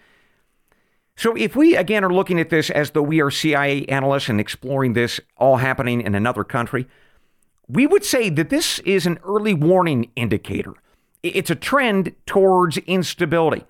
[1.20, 4.40] So, if we again are looking at this as though we are CIA analysts and
[4.40, 6.86] exploring this all happening in another country,
[7.68, 10.72] we would say that this is an early warning indicator.
[11.22, 13.66] It's a trend towards instability.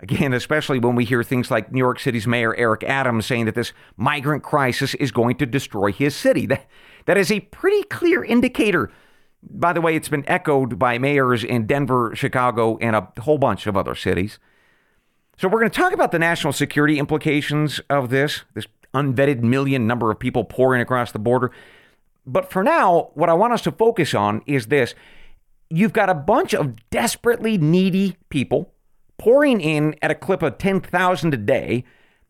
[0.00, 3.54] Again, especially when we hear things like New York City's Mayor Eric Adams saying that
[3.54, 6.44] this migrant crisis is going to destroy his city.
[6.44, 6.66] That,
[7.06, 8.92] that is a pretty clear indicator.
[9.42, 13.66] By the way, it's been echoed by mayors in Denver, Chicago, and a whole bunch
[13.66, 14.38] of other cities.
[15.40, 19.86] So we're going to talk about the national security implications of this, this unvetted million
[19.86, 21.50] number of people pouring across the border.
[22.26, 24.94] But for now, what I want us to focus on is this.
[25.70, 28.74] You've got a bunch of desperately needy people
[29.16, 31.84] pouring in at a clip of 10,000 a day,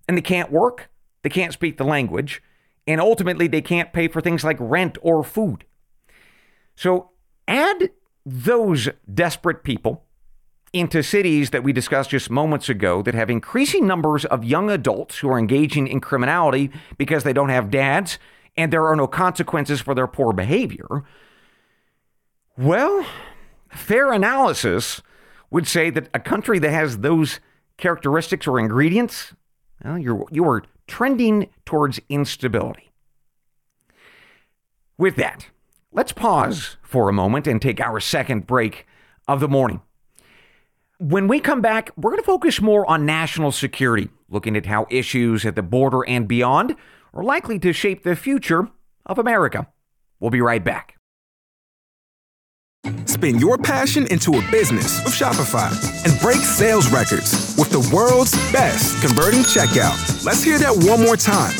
[0.06, 0.88] and they can't work,
[1.24, 2.40] they can't speak the language,
[2.86, 5.64] and ultimately they can't pay for things like rent or food.
[6.76, 7.10] So
[7.48, 7.90] add
[8.24, 10.04] those desperate people
[10.72, 15.18] into cities that we discussed just moments ago that have increasing numbers of young adults
[15.18, 18.18] who are engaging in criminality because they don't have dads
[18.56, 21.04] and there are no consequences for their poor behavior.
[22.56, 23.06] Well,
[23.68, 25.02] fair analysis
[25.50, 27.40] would say that a country that has those
[27.76, 29.34] characteristics or ingredients,
[29.84, 32.92] well, you're, you are trending towards instability.
[34.98, 35.46] With that,
[35.90, 38.86] let's pause for a moment and take our second break
[39.26, 39.80] of the morning.
[41.00, 44.86] When we come back, we're going to focus more on national security, looking at how
[44.90, 46.76] issues at the border and beyond
[47.14, 48.68] are likely to shape the future
[49.06, 49.66] of America.
[50.20, 50.98] We'll be right back.
[53.06, 55.70] Spin your passion into a business with Shopify
[56.04, 60.22] and break sales records with the world's best converting checkout.
[60.26, 61.56] Let's hear that one more time.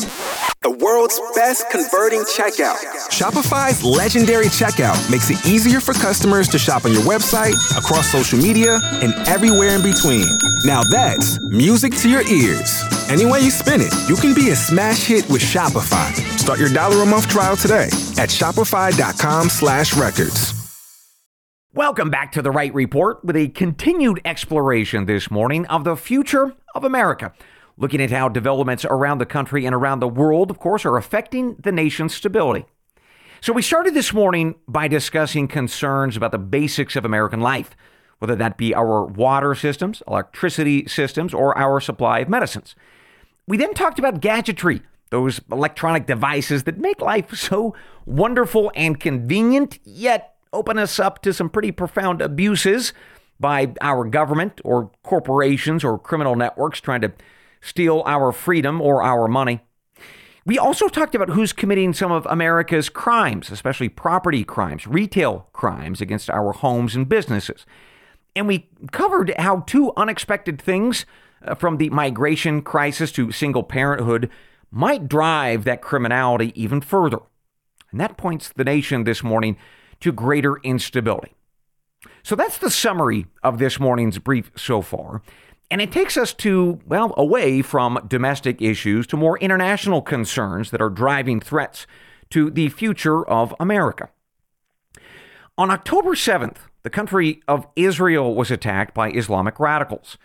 [0.63, 2.77] The world's best converting checkout.
[3.09, 8.37] Shopify's legendary checkout makes it easier for customers to shop on your website, across social
[8.37, 10.27] media, and everywhere in between.
[10.63, 12.83] Now that's music to your ears.
[13.09, 16.13] Any way you spin it, you can be a smash hit with Shopify.
[16.37, 17.85] Start your dollar a month trial today
[18.21, 20.53] at shopify.com slash records.
[21.73, 26.53] Welcome back to the Wright Report with a continued exploration this morning of the future
[26.75, 27.33] of America,
[27.77, 31.55] looking at how developments around the country and around the world, of course, are affecting
[31.55, 32.65] the nation's stability.
[33.41, 37.75] So, we started this morning by discussing concerns about the basics of American life,
[38.19, 42.75] whether that be our water systems, electricity systems, or our supply of medicines.
[43.47, 49.79] We then talked about gadgetry, those electronic devices that make life so wonderful and convenient,
[49.83, 52.93] yet open us up to some pretty profound abuses
[53.39, 57.11] by our government or corporations or criminal networks trying to
[57.61, 59.61] steal our freedom or our money.
[60.43, 66.01] We also talked about who's committing some of America's crimes, especially property crimes, retail crimes
[66.01, 67.65] against our homes and businesses.
[68.35, 71.05] And we covered how two unexpected things,
[71.45, 74.29] uh, from the migration crisis to single parenthood,
[74.71, 77.19] might drive that criminality even further.
[77.91, 79.57] And that points the nation this morning
[79.99, 81.35] to greater instability.
[82.23, 85.21] So that's the summary of this morning's brief so far.
[85.71, 90.81] And it takes us to, well, away from domestic issues to more international concerns that
[90.81, 91.87] are driving threats
[92.31, 94.09] to the future of America.
[95.57, 100.17] On October 7th, the country of Israel was attacked by Islamic radicals.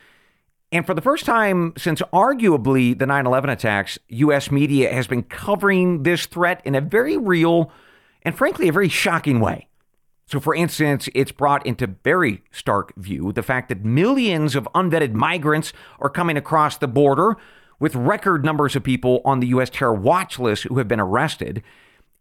[0.73, 4.51] And for the first time since arguably the 9 11 attacks, U.S.
[4.51, 7.71] media has been covering this threat in a very real
[8.27, 9.66] and frankly, a very shocking way.
[10.29, 15.13] So, for instance, it's brought into very stark view the fact that millions of unvetted
[15.13, 17.37] migrants are coming across the border,
[17.79, 19.71] with record numbers of people on the U.S.
[19.71, 21.63] terror watch list who have been arrested.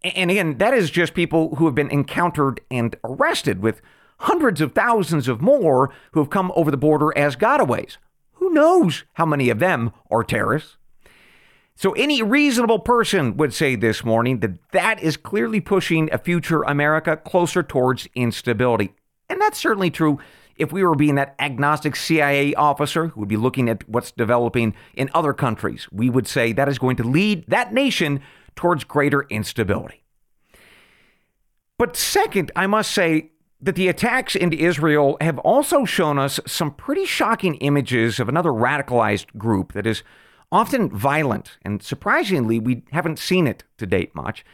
[0.03, 3.81] And again, that is just people who have been encountered and arrested, with
[4.19, 7.97] hundreds of thousands of more who have come over the border as gotaways.
[8.33, 10.77] Who knows how many of them are terrorists?
[11.77, 16.63] So, any reasonable person would say this morning that that is clearly pushing a future
[16.63, 18.93] America closer towards instability.
[19.29, 20.19] And that's certainly true
[20.55, 24.73] if we were being that agnostic CIA officer who would be looking at what's developing
[24.95, 25.87] in other countries.
[25.91, 28.21] We would say that is going to lead that nation
[28.55, 30.03] towards greater instability.
[31.77, 36.71] But second, I must say that the attacks into Israel have also shown us some
[36.71, 40.03] pretty shocking images of another radicalized group that is
[40.51, 44.45] often violent, and surprisingly, we haven't seen it to date much.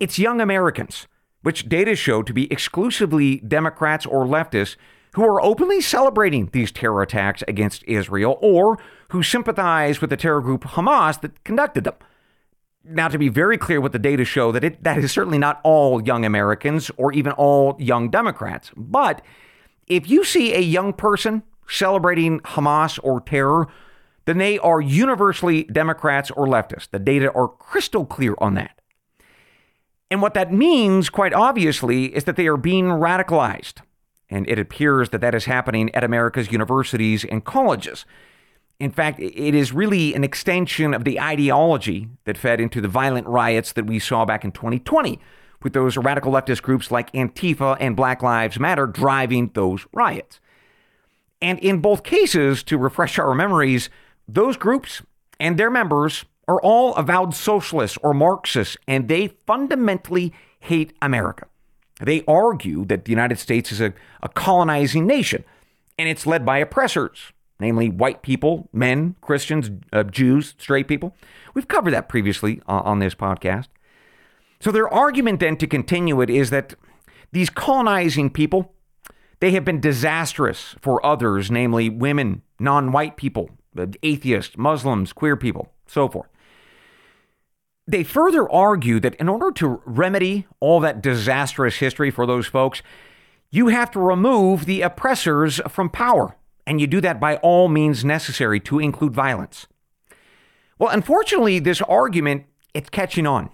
[0.00, 1.06] It's young Americans,
[1.42, 4.76] which data show to be exclusively Democrats or leftists
[5.14, 8.78] who are openly celebrating these terror attacks against Israel or
[9.10, 11.94] who sympathize with the terror group Hamas that conducted them.
[12.84, 15.60] Now, to be very clear, what the data show that it, that is certainly not
[15.62, 18.72] all young Americans or even all young Democrats.
[18.76, 19.22] But
[19.86, 23.68] if you see a young person celebrating Hamas or terror,
[24.24, 26.88] then they are universally Democrats or leftists.
[26.90, 28.80] The data are crystal clear on that.
[30.10, 33.80] And what that means, quite obviously, is that they are being radicalized.
[34.28, 38.04] And it appears that that is happening at America's universities and colleges.
[38.78, 43.26] In fact, it is really an extension of the ideology that fed into the violent
[43.26, 45.18] riots that we saw back in 2020,
[45.62, 50.40] with those radical leftist groups like Antifa and Black Lives Matter driving those riots.
[51.40, 53.90] And in both cases, to refresh our memories,
[54.34, 55.02] those groups
[55.38, 61.46] and their members are all avowed socialists or Marxists, and they fundamentally hate America.
[62.00, 65.44] They argue that the United States is a, a colonizing nation,
[65.98, 71.14] and it's led by oppressors, namely white people, men, Christians, uh, Jews, straight people.
[71.54, 73.68] We've covered that previously uh, on this podcast.
[74.60, 76.74] So their argument then to continue it is that
[77.32, 78.74] these colonizing people
[79.40, 83.50] They have been disastrous for others, namely women, non white people,
[84.02, 86.28] atheists, Muslims, queer people, so forth.
[87.86, 92.82] They further argue that in order to remedy all that disastrous history for those folks,
[93.50, 96.36] you have to remove the oppressors from power.
[96.66, 99.66] And you do that by all means necessary to include violence.
[100.78, 103.50] Well, unfortunately, this argument it's catching on,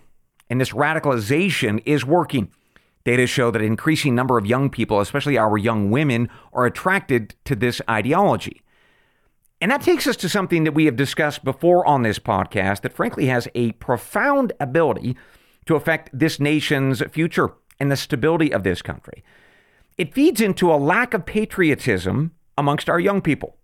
[0.48, 2.52] and this radicalization is working.
[3.04, 7.34] Data show that an increasing number of young people, especially our young women, are attracted
[7.44, 8.62] to this ideology.
[9.60, 12.92] And that takes us to something that we have discussed before on this podcast that
[12.92, 15.16] frankly has a profound ability
[15.66, 19.24] to affect this nation's future and the stability of this country.
[19.96, 23.56] It feeds into a lack of patriotism amongst our young people.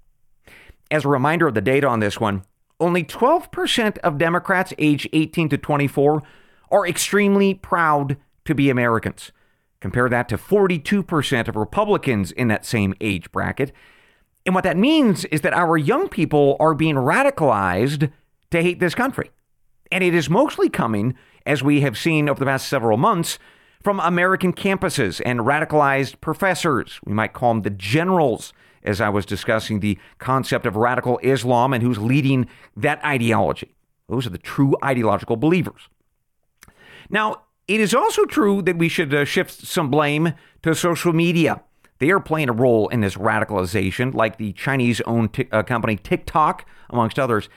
[0.91, 2.43] As a reminder of the data on this one,
[2.81, 6.23] only 12% of Democrats aged 18 to 24
[6.71, 9.31] are extremely proud to be Americans.
[9.81, 13.73] Compare that to 42% of Republicans in that same age bracket.
[14.47, 18.11] And what that means is that our young people are being radicalized
[18.51, 19.31] to hate this country.
[19.91, 21.15] And it is mostly coming,
[21.47, 23.39] as we have seen over the past several months,
[23.83, 27.01] from American campuses and radicalized professors.
[27.05, 31.73] We might call them the generals, as I was discussing the concept of radical Islam
[31.73, 33.75] and who's leading that ideology.
[34.09, 35.89] Those are the true ideological believers.
[37.11, 41.63] Now, it is also true that we should uh, shift some blame to social media.
[41.99, 45.97] They are playing a role in this radicalization, like the Chinese owned t- uh, company
[45.97, 47.49] TikTok, amongst others.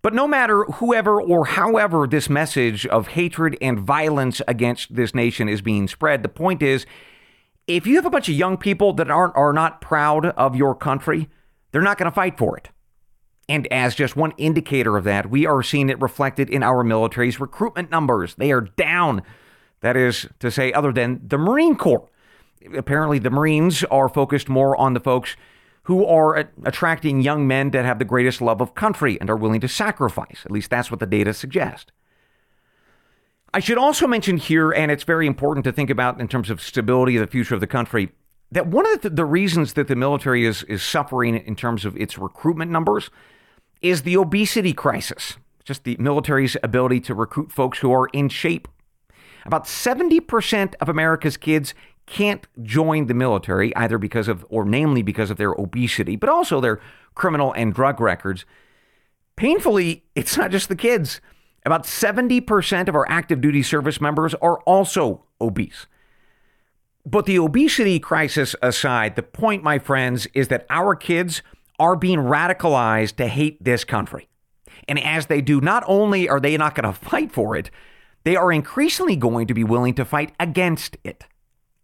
[0.00, 5.48] But no matter whoever or however this message of hatred and violence against this nation
[5.48, 6.86] is being spread, the point is
[7.66, 10.74] if you have a bunch of young people that aren't, are not proud of your
[10.74, 11.28] country,
[11.72, 12.70] they're not going to fight for it.
[13.48, 17.40] And as just one indicator of that, we are seeing it reflected in our military's
[17.40, 18.34] recruitment numbers.
[18.36, 19.22] They are down.
[19.80, 22.08] That is to say, other than the Marine Corps.
[22.74, 25.36] Apparently, the Marines are focused more on the folks
[25.84, 29.60] who are attracting young men that have the greatest love of country and are willing
[29.60, 30.42] to sacrifice.
[30.44, 31.92] At least that's what the data suggest.
[33.54, 36.60] I should also mention here, and it's very important to think about in terms of
[36.60, 38.10] stability of the future of the country,
[38.52, 41.96] that one of the, the reasons that the military is, is suffering in terms of
[41.96, 43.08] its recruitment numbers
[43.80, 48.68] is the obesity crisis, just the military's ability to recruit folks who are in shape.
[49.46, 51.74] About 70% of America's kids
[52.08, 56.60] can't join the military, either because of, or namely because of their obesity, but also
[56.60, 56.80] their
[57.14, 58.44] criminal and drug records.
[59.36, 61.20] Painfully, it's not just the kids.
[61.64, 65.86] About 70% of our active duty service members are also obese.
[67.04, 71.42] But the obesity crisis aside, the point, my friends, is that our kids
[71.78, 74.28] are being radicalized to hate this country.
[74.88, 77.70] And as they do, not only are they not going to fight for it,
[78.24, 81.24] they are increasingly going to be willing to fight against it.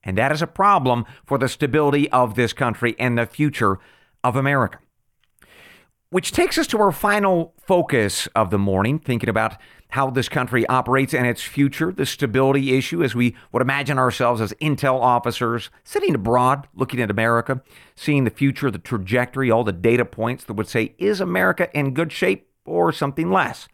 [0.05, 3.79] And that is a problem for the stability of this country and the future
[4.23, 4.79] of America.
[6.11, 9.57] Which takes us to our final focus of the morning, thinking about
[9.89, 14.41] how this country operates and its future, the stability issue, as we would imagine ourselves
[14.41, 17.63] as intel officers sitting abroad, looking at America,
[17.97, 21.95] seeing the future, the trajectory, all the data points that would say, is America in
[21.95, 23.69] good shape or something less?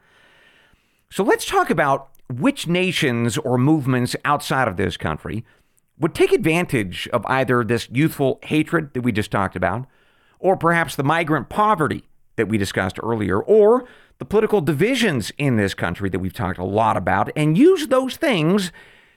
[1.10, 5.44] So let's talk about which nations or movements outside of this country
[6.00, 9.86] would take advantage of either this youthful hatred that we just talked about,
[10.38, 12.04] or perhaps the migrant poverty
[12.36, 13.86] that we discussed earlier, or
[14.18, 18.16] the political divisions in this country that we've talked a lot about and use those
[18.16, 18.72] things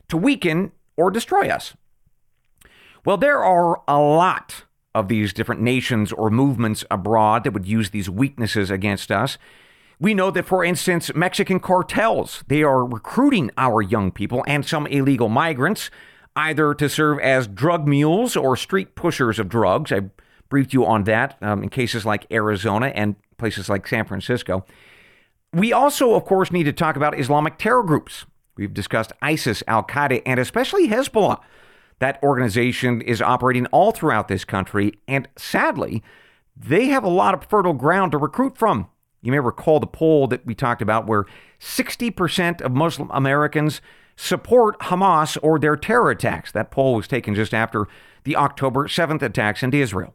[0.09, 1.73] to weaken or destroy us?
[3.05, 7.89] Well, there are a lot of these different nations or movements abroad that would use
[7.89, 9.37] these weaknesses against us.
[9.99, 14.85] We know that, for instance, Mexican cartels, they are recruiting our young people and some
[14.87, 15.89] illegal migrants
[16.35, 19.91] either to serve as drug mules or street pushers of drugs.
[19.91, 20.09] I
[20.49, 24.65] briefed you on that um, in cases like Arizona and places like San Francisco.
[25.51, 28.25] We also, of course, need to talk about Islamic terror groups.
[28.55, 31.39] We've discussed ISIS, Al Qaeda, and especially Hezbollah.
[31.99, 36.03] That organization is operating all throughout this country, and sadly,
[36.55, 38.87] they have a lot of fertile ground to recruit from.
[39.21, 41.25] You may recall the poll that we talked about where
[41.59, 43.81] 60% of Muslim Americans
[44.15, 46.51] support Hamas or their terror attacks.
[46.51, 47.87] That poll was taken just after
[48.23, 50.13] the October 7th attacks into Israel.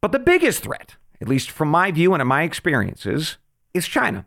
[0.00, 3.38] But the biggest threat, at least from my view and in my experiences,
[3.72, 4.26] is China.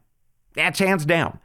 [0.56, 1.40] That's hands down.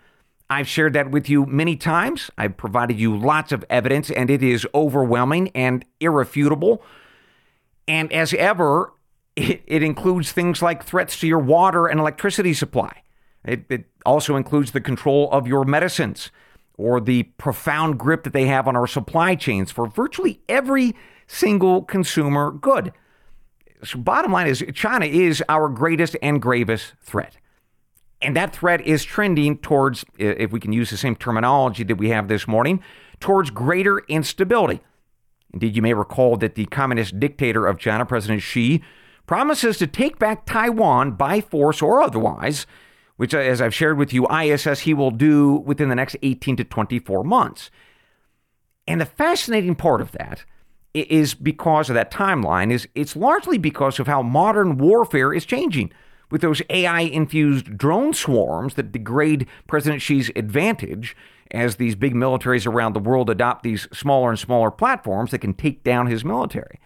[0.49, 2.31] I've shared that with you many times.
[2.39, 6.83] I've provided you lots of evidence, and it is overwhelming and irrefutable.
[7.87, 8.93] And as ever,
[9.37, 13.03] it, it includes things like threats to your water and electricity supply.
[13.45, 16.31] It, it also includes the control of your medicines
[16.81, 21.83] or the profound grip that they have on our supply chains for virtually every single
[21.83, 22.93] consumer good.
[23.85, 27.37] So, bottom line is China is our greatest and gravest threat.
[28.23, 32.11] And that threat is trending towards, if we can use the same terminology that we
[32.11, 32.83] have this morning,
[33.19, 34.81] towards greater instability.
[35.53, 38.83] Indeed, you may recall that the communist dictator of China, President Xi,
[39.27, 42.67] promises to take back Taiwan by force or otherwise,
[43.21, 46.57] which, uh, as I've shared with you, ISS he will do within the next 18
[46.57, 47.71] to 24 months.
[48.87, 50.47] And the fascinating part of that
[50.95, 55.93] is because of that timeline is it's largely because of how modern warfare is changing
[56.31, 61.15] with those AI infused drone swarms that degrade President Xi's advantage
[61.51, 65.53] as these big militaries around the world adopt these smaller and smaller platforms that can
[65.53, 66.81] take down his military.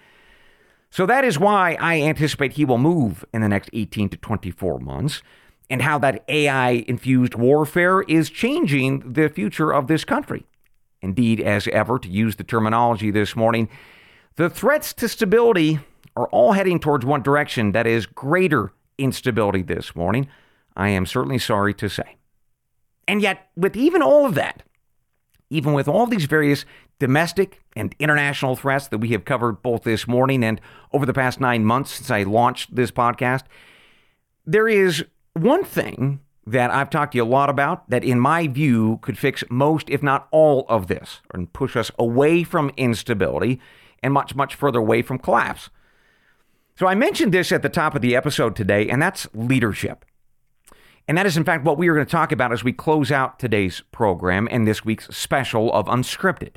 [0.90, 4.80] So that is why I anticipate he will move in the next 18 to 24
[4.80, 5.22] months,
[5.70, 10.44] and how that AI infused warfare is changing the future of this country.
[11.00, 13.68] Indeed, as ever, to use the terminology this morning,
[14.36, 15.80] the threats to stability
[16.16, 20.28] are all heading towards one direction that is greater instability this morning.
[20.76, 22.16] I am certainly sorry to say.
[23.06, 24.62] And yet, with even all of that,
[25.50, 26.64] even with all these various
[26.98, 30.60] domestic and international threats that we have covered both this morning and
[30.92, 33.42] over the past nine months since I launched this podcast,
[34.46, 35.04] there is
[35.34, 39.18] one thing that I've talked to you a lot about that, in my view, could
[39.18, 43.60] fix most, if not all, of this and push us away from instability
[44.02, 45.70] and much, much further away from collapse.
[46.78, 50.04] So I mentioned this at the top of the episode today, and that's leadership.
[51.06, 53.12] And that is, in fact, what we are going to talk about as we close
[53.12, 56.56] out today's program and this week's special of Unscripted.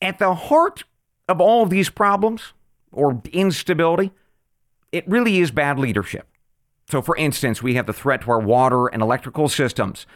[0.00, 0.84] At the heart
[1.28, 2.52] of all of these problems
[2.90, 4.12] or instability,
[4.90, 6.26] it really is bad leadership.
[6.90, 10.06] So, for instance, we have the threat to our water and electrical systems.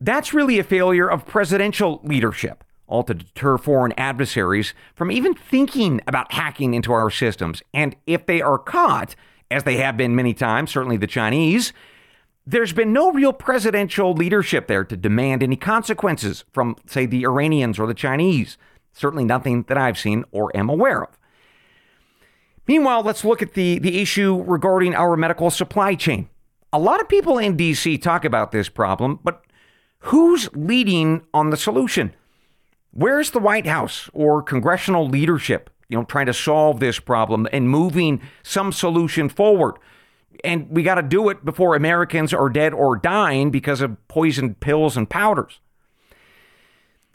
[0.00, 6.00] That's really a failure of presidential leadership, all to deter foreign adversaries from even thinking
[6.06, 7.62] about hacking into our systems.
[7.74, 9.14] And if they are caught,
[9.50, 11.72] as they have been many times, certainly the Chinese,
[12.46, 17.78] there's been no real presidential leadership there to demand any consequences from, say, the Iranians
[17.78, 18.56] or the Chinese.
[18.92, 21.18] Certainly nothing that I've seen or am aware of.
[22.70, 26.28] Meanwhile, let's look at the, the issue regarding our medical supply chain.
[26.72, 29.42] A lot of people in DC talk about this problem, but
[29.98, 32.14] who's leading on the solution?
[32.92, 37.68] Where's the White House or congressional leadership, you know, trying to solve this problem and
[37.68, 39.74] moving some solution forward?
[40.44, 44.60] And we got to do it before Americans are dead or dying because of poisoned
[44.60, 45.58] pills and powders.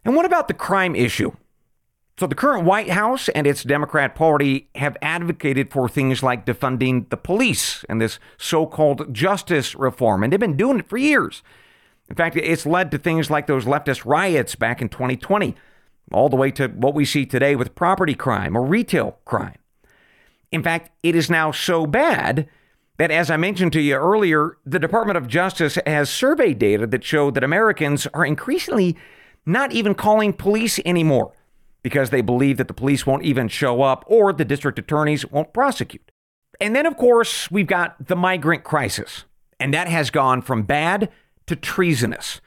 [0.03, 1.31] And what about the crime issue?
[2.17, 7.09] So, the current White House and its Democrat Party have advocated for things like defunding
[7.09, 11.43] the police and this so called justice reform, and they've been doing it for years.
[12.09, 15.55] In fact, it's led to things like those leftist riots back in 2020,
[16.13, 19.57] all the way to what we see today with property crime or retail crime.
[20.53, 22.47] In fact, it is now so bad
[22.97, 27.03] that, as I mentioned to you earlier, the Department of Justice has survey data that
[27.03, 28.95] show that Americans are increasingly
[29.45, 31.33] not even calling police anymore
[31.85, 35.53] because they believe that the police won't even show up or the district attorneys won't
[35.53, 36.09] prosecute.
[36.59, 39.25] And then, of course, we've got the migrant crisis,
[39.59, 41.11] and that has gone from bad
[41.45, 42.41] to treasonous.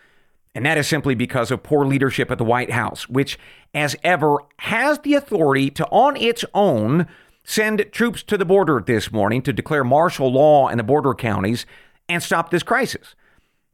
[0.56, 3.38] And that is simply because of poor leadership at the White House, which,
[3.72, 7.06] as ever, has the authority to, on its own,
[7.44, 11.64] send troops to the border this morning to declare martial law in the border counties
[12.08, 13.14] and stop this crisis.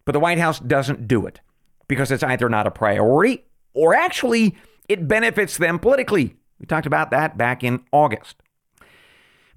[0.05, 1.41] But the White House doesn't do it
[1.89, 4.55] because it's either not a priority or actually
[4.89, 6.37] it benefits them politically.
[6.59, 8.37] We talked about that back in August.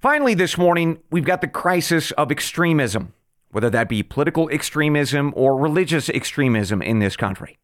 [0.00, 3.14] Finally, this morning, we've got the crisis of extremism,
[3.50, 7.58] whether that be political extremism or religious extremism in this country.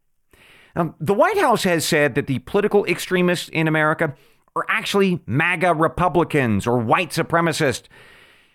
[0.75, 4.15] Now, the White House has said that the political extremists in America
[4.57, 7.85] are actually MAGA Republicans or white supremacists.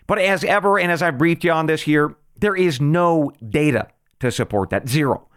[0.06, 3.88] But as ever, and as I briefed you on this here, there is no data
[4.20, 4.88] to support that.
[4.88, 5.28] Zero.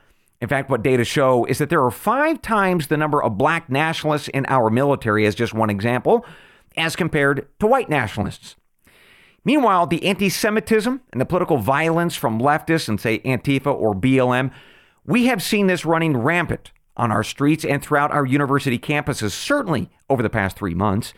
[0.43, 3.69] In fact, what data show is that there are five times the number of black
[3.69, 6.25] nationalists in our military, as just one example,
[6.75, 8.57] as compared to white nationalists.
[9.45, 14.51] Meanwhile, the anti Semitism and the political violence from leftists and, say, Antifa or BLM,
[15.05, 19.89] we have seen this running rampant on our streets and throughout our university campuses, certainly
[20.09, 21.13] over the past three months.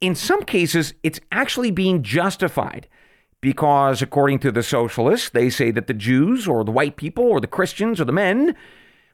[0.00, 2.86] In some cases, it's actually being justified
[3.40, 7.40] because, according to the socialists, they say that the Jews or the white people or
[7.40, 8.56] the Christians or the men,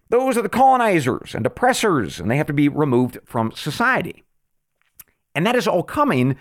[0.09, 4.23] those are the colonizers and oppressors, and they have to be removed from society.
[5.35, 6.37] And that is all coming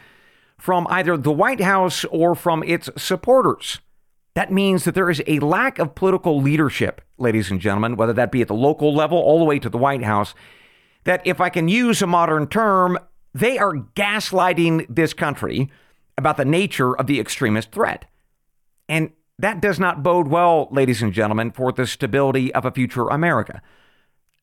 [0.57, 3.79] from either the White House or from its supporters.
[4.35, 8.31] That means that there is a lack of political leadership, ladies and gentlemen, whether that
[8.31, 10.33] be at the local level all the way to the White House,
[11.03, 12.97] that if I can use a modern term,
[13.33, 15.71] They are gaslighting this country
[16.17, 18.05] about the nature of the extremist threat.
[18.87, 23.07] And that does not bode well, ladies and gentlemen, for the stability of a future
[23.07, 23.61] America.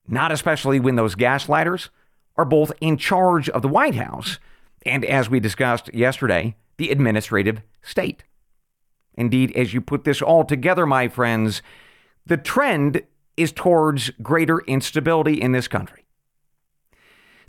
[0.09, 1.91] Not especially when those gaslighters
[2.37, 4.39] are both in charge of the White House
[4.85, 8.25] and, as we discussed yesterday, the administrative state.
[9.15, 11.63] Indeed, as you put this all together, my friends,
[12.25, 13.03] the trend
[13.37, 16.07] is towards greater instability in this country.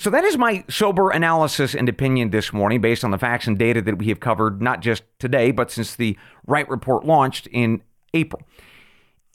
[0.02, 3.56] So that is my sober analysis and opinion this morning based on the facts and
[3.56, 7.84] data that we have covered not just today, but since the Wright Report launched in
[8.16, 8.42] April.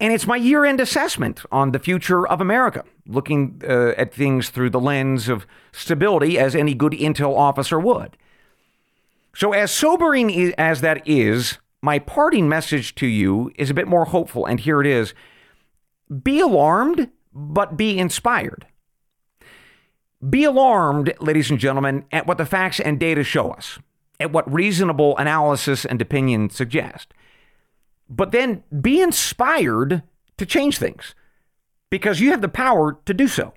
[0.00, 4.50] And it's my year end assessment on the future of America, looking uh, at things
[4.50, 8.16] through the lens of stability as any good intel officer would.
[9.36, 14.06] So, as sobering as that is, my parting message to you is a bit more
[14.06, 15.14] hopeful, and here it is
[16.24, 18.66] Be alarmed, but be inspired.
[20.28, 23.78] Be alarmed, ladies and gentlemen, at what the facts and data show us,
[24.18, 27.12] at what reasonable analysis and opinion suggest.
[28.08, 30.02] But then be inspired
[30.38, 31.14] to change things
[31.90, 33.52] because you have the power to do so.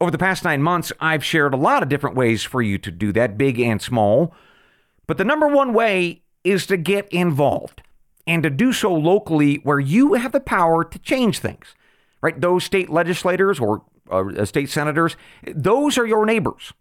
[0.00, 2.90] Over the past nine months, I've shared a lot of different ways for you to
[2.90, 4.34] do that, big and small.
[5.06, 7.82] But the number one way is to get involved
[8.26, 11.74] and to do so locally where you have the power to change things,
[12.22, 12.40] right?
[12.40, 13.82] Those state legislators or
[14.20, 16.72] uh, state senators, those are your neighbors.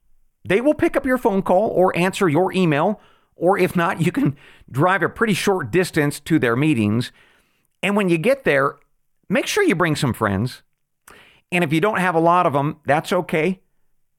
[0.45, 2.99] They will pick up your phone call or answer your email,
[3.35, 4.35] or if not, you can
[4.69, 7.11] drive a pretty short distance to their meetings.
[7.81, 8.75] And when you get there,
[9.29, 10.61] make sure you bring some friends.
[11.51, 13.61] And if you don't have a lot of them, that's okay.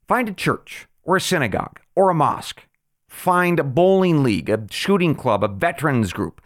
[0.06, 2.62] Find a church or a synagogue or a mosque.
[3.08, 6.40] Find a bowling league, a shooting club, a veterans group.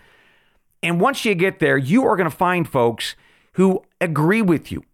[0.83, 3.17] And once you get there, you are going to find folks
[3.53, 4.85] who agree with you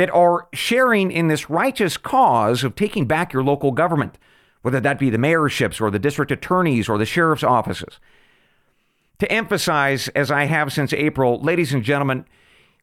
[0.00, 4.16] that are sharing in this righteous cause of taking back your local government,
[4.62, 8.00] whether that be the mayorships or the district attorneys or the sheriff's offices.
[9.18, 12.24] To emphasize, as I have since April, ladies and gentlemen,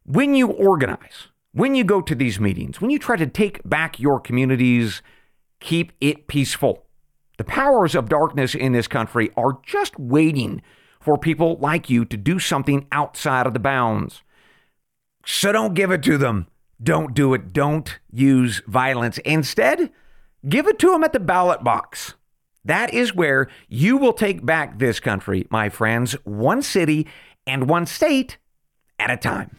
[0.04, 3.98] when you organize, when you go to these meetings, when you try to take back
[3.98, 5.02] your communities,
[5.58, 6.84] keep it peaceful.
[7.36, 10.62] The powers of darkness in this country are just waiting
[11.00, 14.22] for people like you to do something outside of the bounds.
[15.26, 16.46] So don't give it to them.
[16.82, 17.52] Don't do it.
[17.52, 19.18] Don't use violence.
[19.18, 19.90] Instead,
[20.48, 22.14] give it to them at the ballot box.
[22.64, 27.06] That is where you will take back this country, my friends, one city
[27.46, 28.38] and one state
[28.98, 29.56] at a time.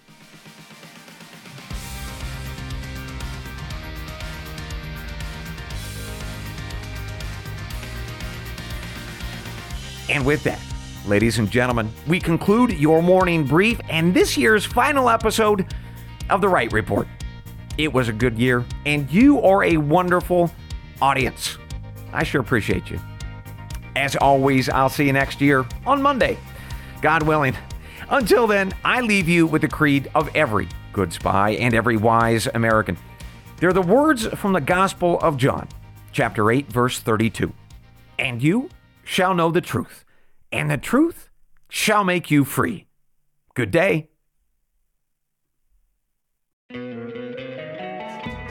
[10.08, 10.60] And with that,
[11.06, 15.68] ladies and gentlemen, we conclude your morning brief and this year's final episode
[16.30, 17.08] of The Wright Report.
[17.78, 20.52] It was a good year, and you are a wonderful
[21.02, 21.58] audience.
[22.12, 23.00] I sure appreciate you.
[23.96, 26.38] As always, I'll see you next year on Monday,
[27.02, 27.56] God willing.
[28.10, 32.48] Until then, I leave you with the creed of every good spy and every wise
[32.48, 32.98] American.
[33.58, 35.68] They're the words from the Gospel of John,
[36.12, 37.54] chapter 8, verse 32.
[38.18, 38.70] And you
[39.04, 40.06] shall know the truth,
[40.52, 41.30] and the truth
[41.70, 42.88] shall make you free.
[43.54, 44.09] Good day.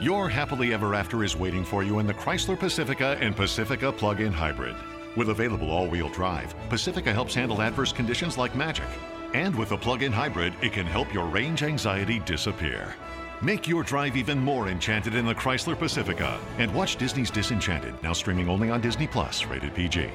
[0.00, 4.30] Your happily ever after is waiting for you in the Chrysler Pacifica and Pacifica Plug-in
[4.30, 4.76] Hybrid.
[5.16, 8.84] With available all-wheel drive, Pacifica helps handle adverse conditions like magic.
[9.32, 12.94] And with the plug-in hybrid, it can help your range anxiety disappear.
[13.40, 18.12] Make your drive even more enchanted in the Chrysler Pacifica and watch Disney's Disenchanted, now
[18.12, 20.10] streaming only on Disney Plus, rated PG.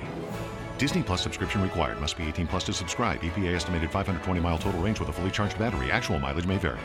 [0.78, 2.00] Disney Plus subscription required.
[2.00, 3.20] Must be 18 plus to subscribe.
[3.22, 5.92] EPA estimated 520 mile total range with a fully charged battery.
[5.92, 6.80] Actual mileage may vary.